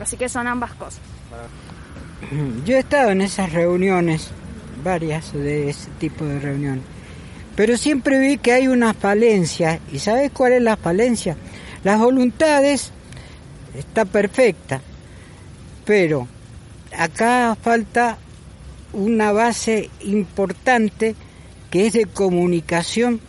[0.00, 1.00] Así que son ambas cosas.
[2.64, 4.30] Yo he estado en esas reuniones,
[4.84, 6.84] varias de ese tipo de reuniones,
[7.56, 9.80] pero siempre vi que hay una falencia.
[9.92, 11.36] ¿Y sabes cuál es la falencia?
[11.82, 12.92] Las voluntades
[13.76, 14.80] está perfecta,
[15.84, 16.28] pero
[16.96, 18.18] acá falta
[18.92, 21.14] una base importante
[21.70, 23.20] que es de comunicación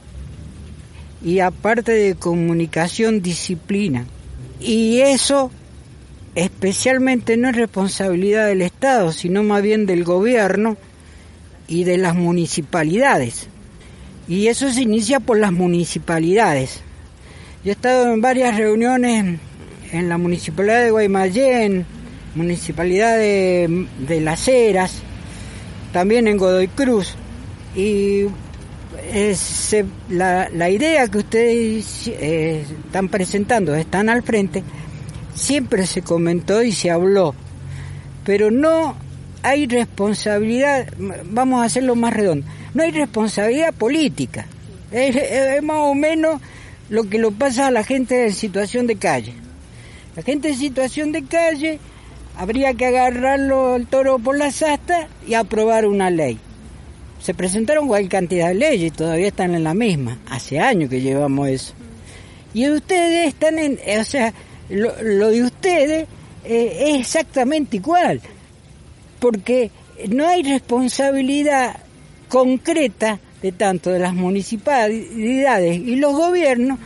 [1.23, 4.05] y aparte de comunicación disciplina.
[4.59, 5.51] Y eso
[6.35, 10.77] especialmente no es responsabilidad del Estado, sino más bien del gobierno
[11.67, 13.47] y de las municipalidades.
[14.27, 16.81] Y eso se inicia por las municipalidades.
[17.63, 19.39] Yo he estado en varias reuniones
[19.91, 21.85] en la municipalidad de Guaymallén,
[22.35, 25.01] municipalidad de, de Las Heras,
[25.93, 27.15] también en Godoy Cruz.
[27.75, 28.25] Y
[30.09, 34.63] la, la idea que ustedes eh, están presentando, están al frente,
[35.33, 37.35] siempre se comentó y se habló,
[38.23, 38.95] pero no
[39.45, 40.87] hay responsabilidad,
[41.25, 44.47] vamos a hacerlo más redondo, no hay responsabilidad política,
[44.91, 46.41] es, más o menos
[46.89, 49.33] lo que lo pasa a la gente en situación de calle.
[50.15, 51.79] La gente en situación de calle
[52.35, 56.39] habría que agarrarlo al toro por las astas y aprobar una ley.
[57.21, 60.17] Se presentaron cualquier cantidad de leyes, todavía están en la misma.
[60.27, 61.73] Hace años que llevamos eso.
[62.53, 64.33] Y ustedes están en, o sea,
[64.69, 66.07] lo, lo de ustedes
[66.45, 68.21] eh, es exactamente igual,
[69.25, 69.71] porque
[70.09, 71.77] no hay responsabilidad
[72.29, 76.77] concreta de tanto de las municipalidades y los gobiernos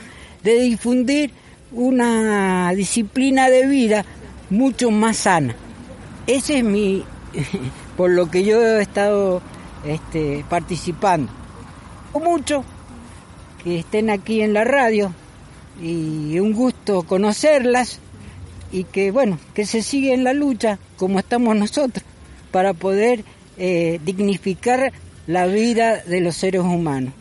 [0.41, 1.31] de difundir
[1.73, 4.05] una disciplina de vida
[4.49, 5.53] mucho más sana.
[6.27, 7.03] Ese es mi,
[7.97, 9.41] por lo que yo he estado
[9.85, 11.29] este, participando.
[12.23, 12.63] Mucho
[13.61, 15.13] que estén aquí en la radio
[15.81, 17.99] y un gusto conocerlas
[18.71, 22.05] y que bueno, que se siga en la lucha como estamos nosotros
[22.52, 23.24] para poder
[23.58, 24.91] eh, dignificar
[25.28, 27.14] la vida de los seres humanos.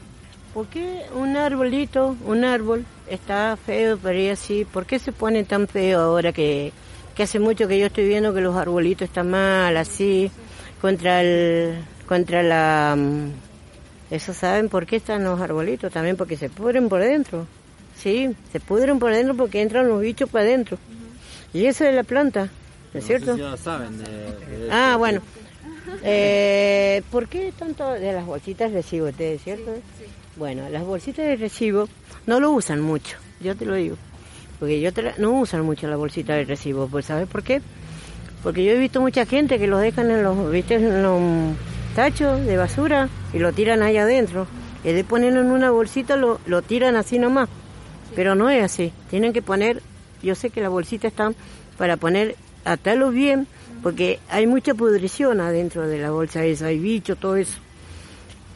[0.55, 4.64] ¿Por qué un arbolito, un árbol, está feo, pero y así?
[4.64, 6.72] ¿Por qué se pone tan feo ahora que,
[7.14, 10.31] que hace mucho que yo estoy viendo que los arbolitos están mal, así,
[10.81, 11.74] contra el,
[12.07, 12.97] contra la...
[12.97, 13.31] mm,
[14.11, 17.47] Eso saben por qué están los arbolitos, también porque se pudren por dentro.
[17.97, 20.79] Sí, se pudren por dentro porque entran los bichos para adentro.
[21.53, 22.49] Y eso es la planta,
[22.95, 23.57] ¿no es cierto?
[23.59, 24.01] saben
[24.70, 25.20] Ah, bueno.
[26.03, 29.72] Eh, ¿Por qué tanto de las bolsitas de recibo ustedes, cierto?
[30.36, 31.89] Bueno, las bolsitas de recibo
[32.26, 33.97] no lo usan mucho, yo te lo digo.
[34.61, 37.61] Porque yo te la- no usan mucho las bolsitas de recibo, pues ¿sabes por qué?
[38.43, 40.74] Porque yo he visto mucha gente que los dejan en los, ¿viste?
[40.76, 41.20] en los
[41.95, 44.47] tachos de basura y lo tiran ahí adentro.
[44.84, 47.49] Y de ponerlo en una bolsita lo, lo tiran así nomás.
[48.14, 48.93] Pero no es así.
[49.11, 49.82] Tienen que poner,
[50.22, 51.34] yo sé que las bolsitas están
[51.76, 52.36] para poner,
[52.72, 53.46] atarlos bien,
[53.82, 57.58] porque hay mucha pudrición adentro de la bolsa esa, hay bichos, todo eso.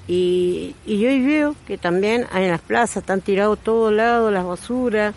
[0.09, 4.45] Y, y yo ahí veo que también en las plazas están tirados todos lados las
[4.45, 5.15] basuras,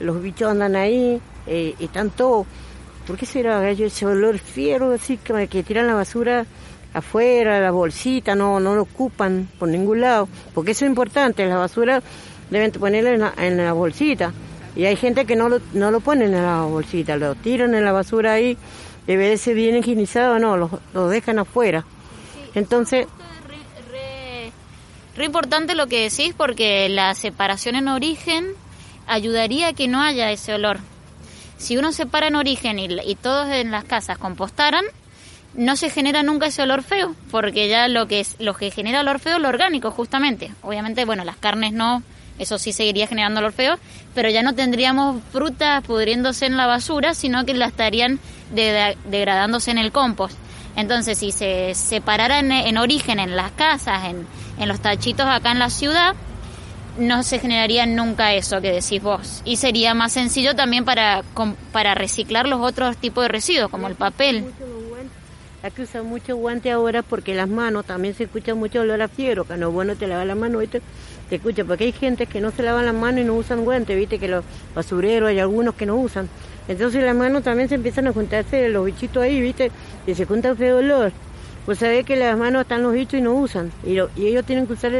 [0.00, 2.46] los bichos andan ahí, eh, están todos.
[3.06, 6.44] ¿Por qué será ese olor fiero así que, que tiran la basura
[6.92, 10.28] afuera, la bolsita, no, no lo ocupan por ningún lado?
[10.54, 12.02] Porque eso es importante, la basura
[12.50, 14.32] deben ponerla en la, en la bolsita.
[14.78, 17.84] Y hay gente que no lo, no lo ponen en la bolsita, lo tiran en
[17.84, 18.56] la basura ahí,
[19.08, 21.84] y a veces bien higienizado, no, lo, lo dejan afuera.
[22.54, 23.06] Entonces,
[25.16, 28.46] Re importante lo que decís porque la separación en origen
[29.08, 30.78] ayudaría a que no haya ese olor.
[31.56, 34.84] Si uno separa en origen y, y todos en las casas compostaran,
[35.54, 39.00] no se genera nunca ese olor feo, porque ya lo que es lo que genera
[39.00, 40.52] olor feo es lo orgánico justamente.
[40.62, 42.04] Obviamente, bueno, las carnes no,
[42.38, 43.78] eso sí seguiría generando olor feo,
[44.14, 48.18] pero ya no tendríamos frutas pudriéndose en la basura, sino que la estarían
[48.52, 50.36] de- degradándose en el compost.
[50.76, 54.26] Entonces, si se separara en, en origen en las casas, en,
[54.58, 56.14] en los tachitos acá en la ciudad,
[56.98, 59.42] no se generaría nunca eso que decís vos.
[59.44, 61.22] Y sería más sencillo también para,
[61.94, 64.44] reciclar los otros tipos de residuos, como el papel.
[65.62, 69.44] Aquí usan mucho guante ahora porque las manos también se escucha mucho olor a fiero,
[69.44, 70.80] que no es bueno te lavas la mano, ¿viste?
[70.80, 70.86] Te
[71.36, 74.18] escucha, porque hay gente que no se lavan las manos y no usan guantes, ¿viste?
[74.18, 76.28] Que los basureros hay algunos que no usan.
[76.68, 79.70] Entonces las manos también se empiezan a juntarse los bichitos ahí, ¿viste?
[80.06, 81.12] Y se junta feo olor.
[81.66, 83.70] Pues sabés que las manos están los bichos y no usan.
[83.84, 84.92] Y, lo- y ellos tienen que usar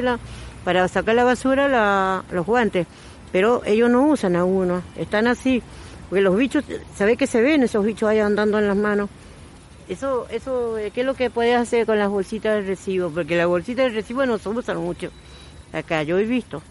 [0.65, 2.87] para sacar la basura los guantes.
[3.33, 5.63] Pero ellos no usan algunos, están así.
[6.09, 6.65] Porque los bichos,
[6.97, 9.09] sabés que se ven esos bichos ahí andando en las manos.
[9.89, 13.11] Eso, eso, ¿qué es lo que puedes hacer con las bolsitas de recibo?
[13.11, 15.11] Porque las bolsitas de recibo no se usan mucho.
[15.73, 16.63] Acá, yo he visto.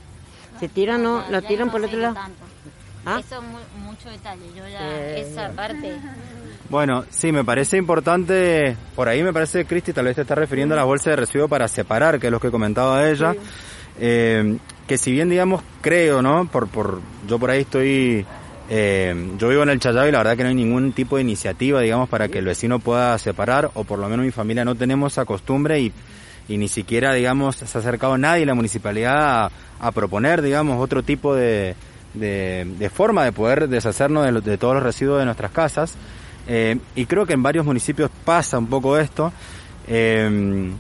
[0.60, 2.16] Se tiran, no, la tiran por el otro lado.
[3.06, 3.22] ¿Ah?
[3.26, 5.96] Eso es mucho detalle, yo ya Eh, esa parte...
[6.70, 10.76] Bueno, sí, me parece importante, por ahí me parece, Cristi, tal vez te está refiriendo
[10.76, 13.34] a las bolsas de residuo para separar, que es lo que comentaba ella,
[13.98, 16.46] eh, que si bien, digamos, creo, ¿no?
[16.52, 18.26] Por, por, yo por ahí estoy,
[18.70, 21.22] eh, yo vivo en el Chayao y la verdad que no hay ningún tipo de
[21.22, 24.76] iniciativa, digamos, para que el vecino pueda separar, o por lo menos mi familia no
[24.76, 25.94] tenemos esa costumbre y,
[26.48, 31.04] y ni siquiera, digamos, se ha acercado nadie la municipalidad a, a proponer, digamos, otro
[31.04, 31.76] tipo de,
[32.14, 35.96] de, de forma de poder deshacernos de, lo- de todos los residuos de nuestras casas.
[36.48, 39.34] Eh, y creo que en varios municipios pasa un poco esto.
[39.88, 40.72] Eh,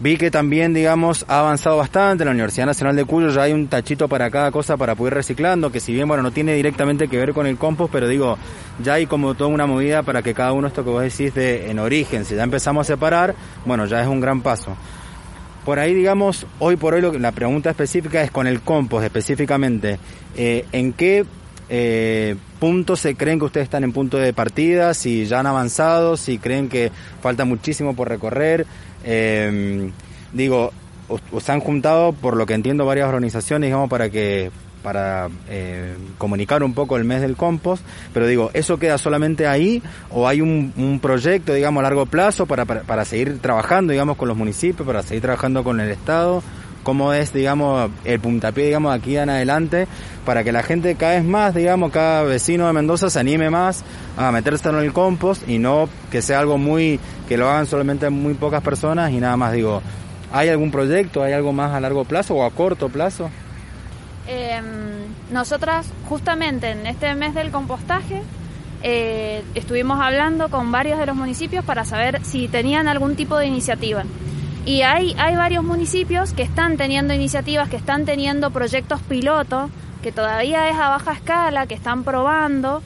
[0.00, 2.22] Vi que también, digamos, ha avanzado bastante.
[2.22, 5.14] En la Universidad Nacional de Cuyo ya hay un tachito para cada cosa para poder
[5.14, 8.38] reciclando, que si bien, bueno, no tiene directamente que ver con el compost, pero digo,
[8.80, 11.68] ya hay como toda una movida para que cada uno, esto que vos decís de
[11.68, 13.34] en origen, si ya empezamos a separar,
[13.66, 14.76] bueno, ya es un gran paso.
[15.64, 19.04] Por ahí, digamos, hoy por hoy lo que- la pregunta específica es con el compost
[19.04, 19.98] específicamente.
[20.36, 21.26] Eh, ¿En qué
[21.70, 24.94] eh, punto se creen que ustedes están en punto de partida?
[24.94, 26.90] Si ya han avanzado, si creen que
[27.20, 28.64] falta muchísimo por recorrer.
[29.10, 29.90] Eh,
[30.34, 30.70] digo,
[31.08, 34.50] os han juntado, por lo que entiendo, varias organizaciones, digamos, para que
[34.82, 37.84] para eh, comunicar un poco el mes del compost,
[38.14, 42.46] pero digo, ¿eso queda solamente ahí o hay un, un proyecto, digamos, a largo plazo
[42.46, 46.42] para, para, para seguir trabajando, digamos, con los municipios, para seguir trabajando con el Estado?
[46.82, 49.86] ¿Cómo es, digamos, el puntapié, digamos, aquí en adelante
[50.24, 53.84] para que la gente cada vez más, digamos, cada vecino de Mendoza se anime más
[54.16, 58.10] a meterse en el compost y no que sea algo muy, que lo hagan solamente
[58.10, 59.82] muy pocas personas y nada más, digo,
[60.32, 63.30] ¿hay algún proyecto, hay algo más a largo plazo o a corto plazo?
[64.26, 64.60] Eh,
[65.30, 68.22] nosotras justamente en este mes del compostaje
[68.82, 73.46] eh, estuvimos hablando con varios de los municipios para saber si tenían algún tipo de
[73.46, 74.04] iniciativa.
[74.68, 79.70] Y hay, hay varios municipios que están teniendo iniciativas, que están teniendo proyectos piloto,
[80.02, 82.82] que todavía es a baja escala, que están probando,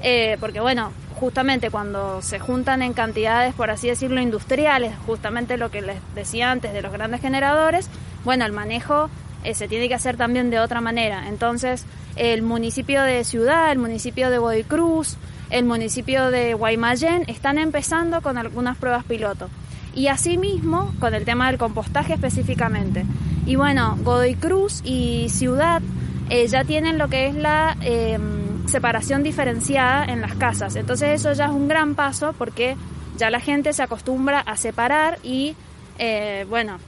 [0.00, 5.70] eh, porque bueno, justamente cuando se juntan en cantidades, por así decirlo, industriales, justamente lo
[5.70, 7.90] que les decía antes de los grandes generadores,
[8.24, 9.10] bueno, el manejo
[9.44, 11.28] eh, se tiene que hacer también de otra manera.
[11.28, 11.84] Entonces,
[12.16, 15.18] el municipio de Ciudad, el municipio de Godoy Cruz,
[15.50, 19.50] el municipio de Guaymallén están empezando con algunas pruebas piloto.
[19.96, 23.04] Y asimismo, con el tema del compostaje específicamente.
[23.46, 25.80] Y bueno, Godoy Cruz y Ciudad
[26.28, 28.18] eh, ya tienen lo que es la eh,
[28.66, 30.76] separación diferenciada en las casas.
[30.76, 32.76] Entonces eso ya es un gran paso porque
[33.16, 35.56] ya la gente se acostumbra a separar y,
[35.98, 36.78] eh, bueno,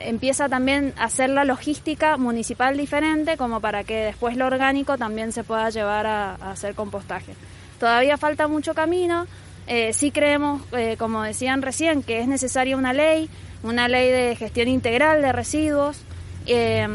[0.00, 5.30] empieza también a hacer la logística municipal diferente como para que después lo orgánico también
[5.30, 7.34] se pueda llevar a, a hacer compostaje.
[7.78, 9.26] Todavía falta mucho camino,
[9.66, 13.28] eh, sí creemos, eh, como decían recién, que es necesaria una ley,
[13.62, 15.98] una ley de gestión integral de residuos.
[16.46, 16.86] eh,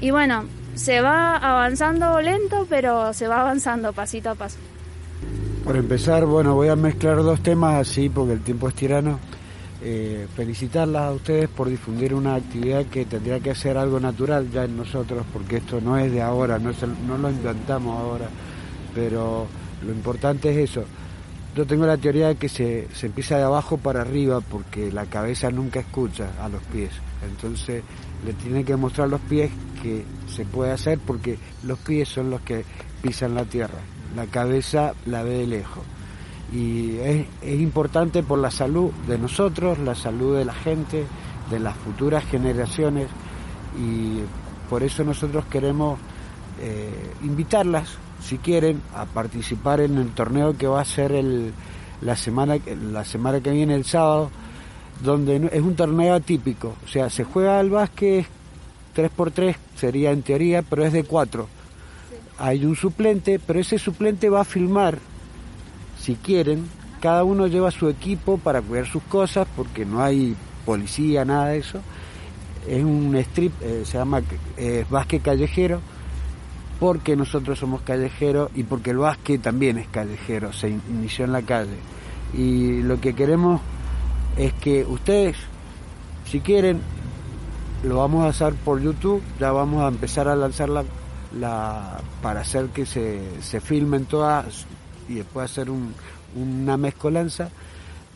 [0.00, 0.44] y bueno,
[0.74, 4.56] se va avanzando lento, pero se va avanzando pasito a paso.
[5.64, 9.20] Por empezar, bueno, voy a mezclar dos temas así porque el tiempo es tirano.
[9.84, 14.64] Eh, felicitarlas a ustedes por difundir una actividad que tendría que ser algo natural ya
[14.64, 18.26] en nosotros, porque esto no es de ahora, no, es el- no lo inventamos ahora,
[18.94, 19.46] pero
[19.84, 20.84] lo importante es eso.
[21.54, 25.04] Yo tengo la teoría de que se, se empieza de abajo para arriba porque la
[25.06, 26.90] cabeza nunca escucha a los pies.
[27.28, 27.82] Entonces
[28.24, 29.50] le tienen que mostrar a los pies
[29.82, 32.64] que se puede hacer porque los pies son los que
[33.02, 33.78] pisan la tierra.
[34.16, 35.84] La cabeza la ve de lejos.
[36.52, 41.06] Y es, es importante por la salud de nosotros, la salud de la gente,
[41.50, 43.08] de las futuras generaciones
[43.78, 44.20] y
[44.68, 45.98] por eso nosotros queremos
[46.60, 51.52] eh, invitarlas, si quieren, a participar en el torneo que va a ser el,
[52.00, 52.56] la, semana,
[52.90, 54.30] la semana que viene, el sábado,
[55.02, 58.26] donde es un torneo atípico, o sea, se juega al básquet
[58.94, 61.48] 3x3, sería en teoría, pero es de 4.
[62.38, 64.98] Hay un suplente, pero ese suplente va a filmar,
[66.00, 66.68] si quieren,
[67.00, 71.58] cada uno lleva su equipo para cuidar sus cosas, porque no hay policía, nada de
[71.58, 71.80] eso.
[72.68, 74.22] Es un strip, eh, se llama
[74.56, 75.80] eh, básquet callejero,
[76.82, 81.30] porque nosotros somos callejeros y porque el básquet también es callejero, se in- inició en
[81.30, 81.76] la calle.
[82.34, 83.60] Y lo que queremos
[84.36, 85.36] es que ustedes,
[86.28, 86.80] si quieren,
[87.84, 90.82] lo vamos a hacer por YouTube, ya vamos a empezar a lanzar la,
[92.20, 94.66] para hacer que se, se filmen todas
[95.08, 95.94] y después hacer un-
[96.34, 97.48] una mezcolanza,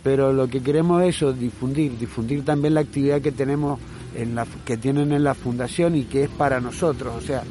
[0.02, 3.78] pero lo que queremos es eso, difundir, difundir también la actividad que tenemos
[4.16, 7.44] en la, que tienen en la fundación y que es para nosotros, o sea,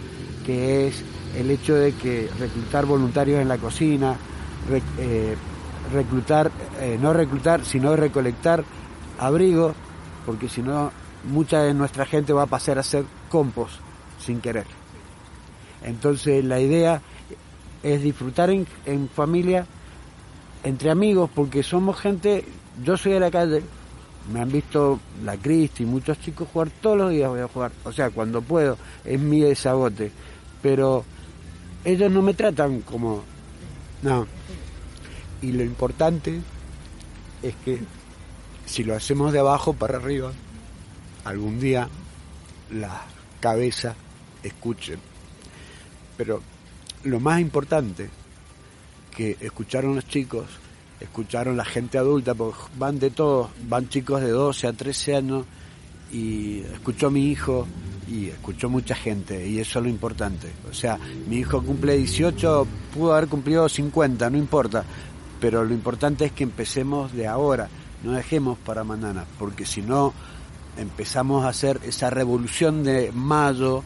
[0.46, 1.04] que es
[1.38, 4.16] el hecho de que reclutar voluntarios en la cocina,
[4.98, 5.36] eh,
[5.92, 8.64] reclutar, eh, no reclutar, sino recolectar
[9.20, 9.76] abrigos,
[10.26, 10.92] porque si no,
[11.26, 13.76] mucha de nuestra gente va a pasar a hacer compost
[14.20, 14.66] sin querer.
[15.84, 17.02] Entonces la idea
[17.84, 19.66] es disfrutar en, en familia,
[20.64, 22.46] entre amigos, porque somos gente,
[22.84, 23.62] yo soy de la calle,
[24.34, 27.92] me han visto la Cristi, muchos chicos jugar todos los días voy a jugar, o
[27.92, 30.12] sea, cuando puedo, es mi desagote,
[30.66, 31.06] pero
[31.84, 33.22] ellos no me tratan como,
[34.02, 34.26] no,
[35.44, 36.42] y lo importante
[37.44, 37.82] es que
[38.66, 40.32] si lo hacemos de abajo para arriba,
[41.24, 41.88] algún día
[42.72, 43.04] la
[43.40, 43.94] cabeza
[44.42, 44.98] escuchen.
[46.18, 46.42] Pero
[47.04, 48.10] lo más importante
[49.16, 50.48] que escucharon los chicos,
[51.00, 55.46] escucharon la gente adulta, porque van de todos, van chicos de 12 a 13 años
[56.12, 57.68] y escuchó a mi hijo
[58.08, 60.52] y escuchó mucha gente y eso es lo importante.
[60.70, 64.84] O sea, mi hijo cumple 18, pudo haber cumplido 50, no importa,
[65.40, 67.68] pero lo importante es que empecemos de ahora,
[68.04, 70.14] no dejemos para mañana, porque si no
[70.78, 73.84] empezamos a hacer esa revolución de mayo,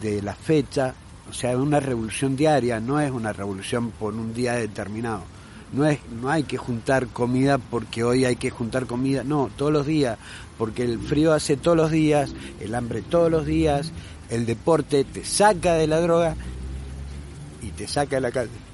[0.00, 0.94] de la fecha,
[1.28, 5.24] o sea, es una revolución diaria, no es una revolución por un día determinado.
[5.72, 9.72] No, es, no hay que juntar comida porque hoy hay que juntar comida, no, todos
[9.72, 10.18] los días,
[10.56, 13.92] porque el frío hace todos los días, el hambre todos los días,
[14.30, 16.36] el deporte te saca de la droga
[17.62, 18.68] y te saca de la calle.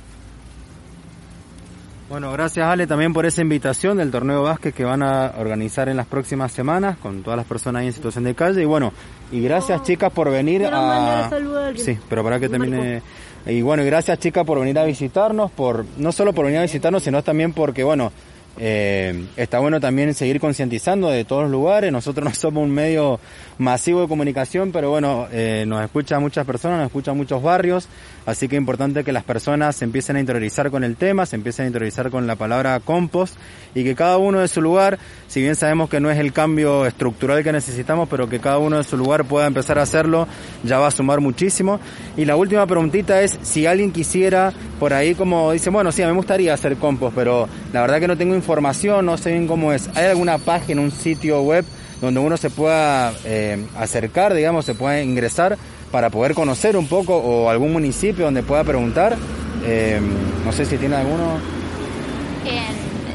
[2.09, 5.97] Bueno, gracias Ale también por esa invitación del torneo básquet que van a organizar en
[5.97, 8.63] las próximas semanas con todas las personas ahí en situación de calle.
[8.63, 8.93] Y bueno,
[9.33, 11.31] y gracias chicas por venir a...
[11.77, 13.03] Sí, pero para que termine...
[13.47, 17.03] Y bueno, gracias chicas por venir a visitarnos, por no solo por venir a visitarnos,
[17.03, 18.11] sino también porque bueno,
[18.59, 21.91] eh, está bueno también seguir concientizando de todos los lugares.
[21.93, 23.21] Nosotros no somos un medio
[23.59, 27.89] masivo de comunicación, pero bueno, eh, nos escuchan muchas personas, nos escuchan muchos barrios,
[28.27, 31.37] así que es importante que las personas se empiecen a interiorizar con el tema, se
[31.37, 33.37] empiecen a interiorizar con la palabra compost
[33.75, 34.99] y que cada uno de su lugar,
[35.29, 38.79] si bien sabemos que no es el cambio estructural que necesitamos, pero que cada uno
[38.79, 40.27] de su lugar pueda empezar a hacerlo,
[40.65, 41.81] ya va a sumar muchísimo.
[42.17, 46.07] Y la última preguntita es si alguien quisiera por ahí como dice, bueno, sí, a
[46.07, 49.47] mí me gustaría hacer compost, pero la verdad que no tengo información, no sé bien
[49.47, 49.89] cómo es.
[49.95, 51.65] ¿Hay alguna página, un sitio web
[52.01, 55.57] donde uno se pueda eh, acercar, digamos, se pueda ingresar
[55.91, 59.17] para poder conocer un poco o algún municipio donde pueda preguntar.
[59.65, 59.99] Eh,
[60.45, 61.39] no sé si tiene alguno.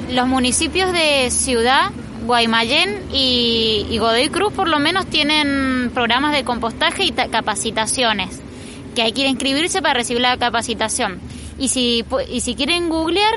[0.10, 1.92] Los municipios de Ciudad,
[2.26, 8.40] Guaymallén y, y, Godoy Cruz por lo menos tienen programas de compostaje y capacitaciones,
[8.96, 11.20] que hay que inscribirse para recibir la capacitación.
[11.60, 13.36] Y si, y si quieren googlear,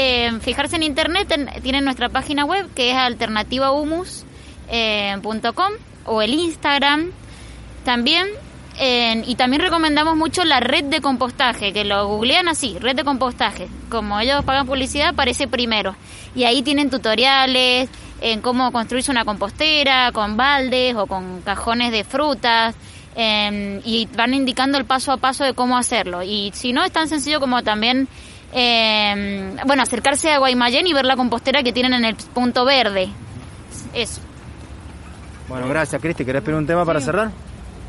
[0.00, 1.28] eh, fijarse en internet,
[1.62, 4.24] tienen nuestra página web que es alternativa humus
[4.70, 5.16] eh,
[6.04, 7.10] o el Instagram
[7.84, 8.28] también.
[8.80, 13.66] y también recomendamos mucho la red de compostaje, que lo googlean así, red de compostaje.
[13.88, 15.96] Como ellos pagan publicidad, aparece primero.
[16.36, 17.88] Y ahí tienen tutoriales
[18.20, 22.76] en cómo construirse una compostera, con baldes o con cajones de frutas.
[23.20, 26.22] Em, y van indicando el paso a paso de cómo hacerlo.
[26.22, 28.06] Y si no, es tan sencillo como también,
[28.52, 33.08] eh, bueno, acercarse a Guaymallén y ver la compostera que tienen en el punto verde.
[33.94, 34.20] Eso.
[35.48, 36.24] Bueno, gracias, Cristi.
[36.24, 37.30] ¿Querés pedir un tema para cerrar?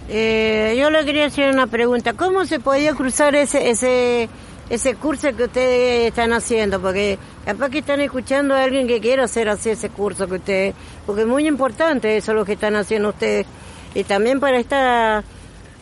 [0.07, 2.14] Eh, yo le quería hacer una pregunta.
[2.14, 4.30] ¿Cómo se podía cruzar ese ese
[4.70, 6.82] ese curso que ustedes están haciendo?
[6.82, 10.76] Porque capaz que están escuchando a alguien que quiera hacer así ese curso que ustedes...
[11.05, 13.45] Porque es muy importante eso lo que están haciendo ustedes.
[13.93, 15.24] Y también para esta...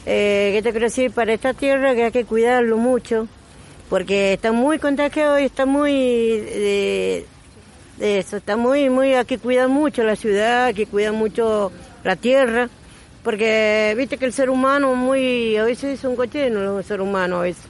[0.05, 1.11] Eh, ¿Qué te quiero decir?
[1.11, 3.27] Para esta tierra que hay que cuidarlo mucho.
[3.89, 5.91] Porque está muy contagiado y está muy...
[5.93, 7.25] Eh,
[7.99, 11.71] eso, está muy, muy, hay que cuidar mucho la ciudad, hay que cuidar mucho
[12.03, 12.69] la tierra,
[13.23, 17.37] porque viste que el ser humano muy, a veces es un cochino el ser humano
[17.37, 17.65] a veces.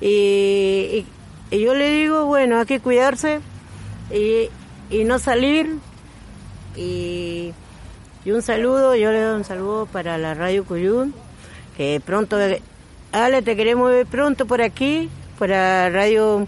[0.00, 1.06] Y,
[1.50, 3.40] yo le digo, bueno, hay que cuidarse
[4.12, 4.48] y,
[4.90, 5.76] y no salir.
[6.76, 7.52] Y,
[8.24, 11.14] y, un saludo, yo le doy un saludo para la Radio Cuyún,
[11.76, 12.36] que pronto,
[13.12, 16.46] Ale, te queremos ver pronto por aquí, para Radio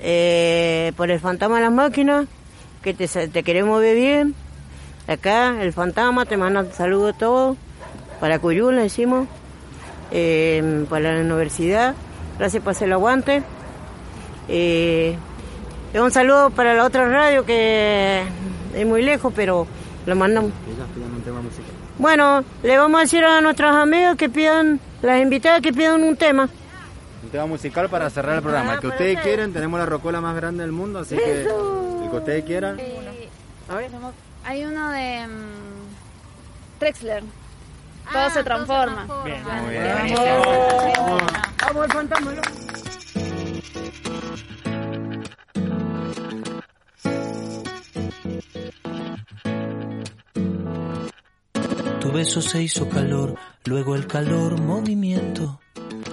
[0.00, 2.26] eh, por el fantasma de las máquinas,
[2.82, 4.34] que te, te queremos ver bien.
[5.08, 7.56] Acá, el fantasma, te manda un saludo a todos.
[8.20, 9.28] Para Cuyún le decimos.
[10.10, 11.94] Eh, para la universidad.
[12.38, 13.42] Gracias por hacer el aguante.
[14.48, 15.16] Eh,
[15.94, 18.22] un saludo para la otra radio que
[18.74, 19.66] es muy lejos, pero
[20.04, 20.52] lo mandamos.
[21.98, 26.16] Bueno, le vamos a decir a nuestros amigos que pidan, las invitadas que pidan un
[26.16, 26.48] tema
[27.26, 28.74] un tema musical para cerrar el programa.
[28.74, 32.16] El que ustedes quieren, tenemos la rocola más grande del mundo, así que el que
[32.16, 32.78] ustedes quieran.
[32.78, 33.28] Eh,
[34.44, 37.24] hay uno de um, Trexler.
[38.12, 39.06] Todo Ah, se transforma.
[39.24, 39.82] Bien, Bueno, muy bien.
[40.04, 40.14] bien.
[41.60, 42.32] Vamos, al fantasma.
[52.00, 55.60] Tu beso se hizo calor, luego el calor movimiento,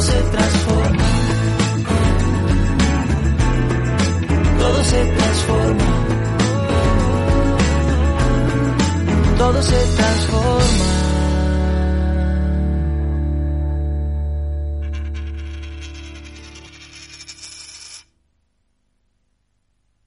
[0.00, 1.04] Todo se transforma.
[4.58, 5.84] Todo se transforma.
[9.36, 10.99] Todo se transforma.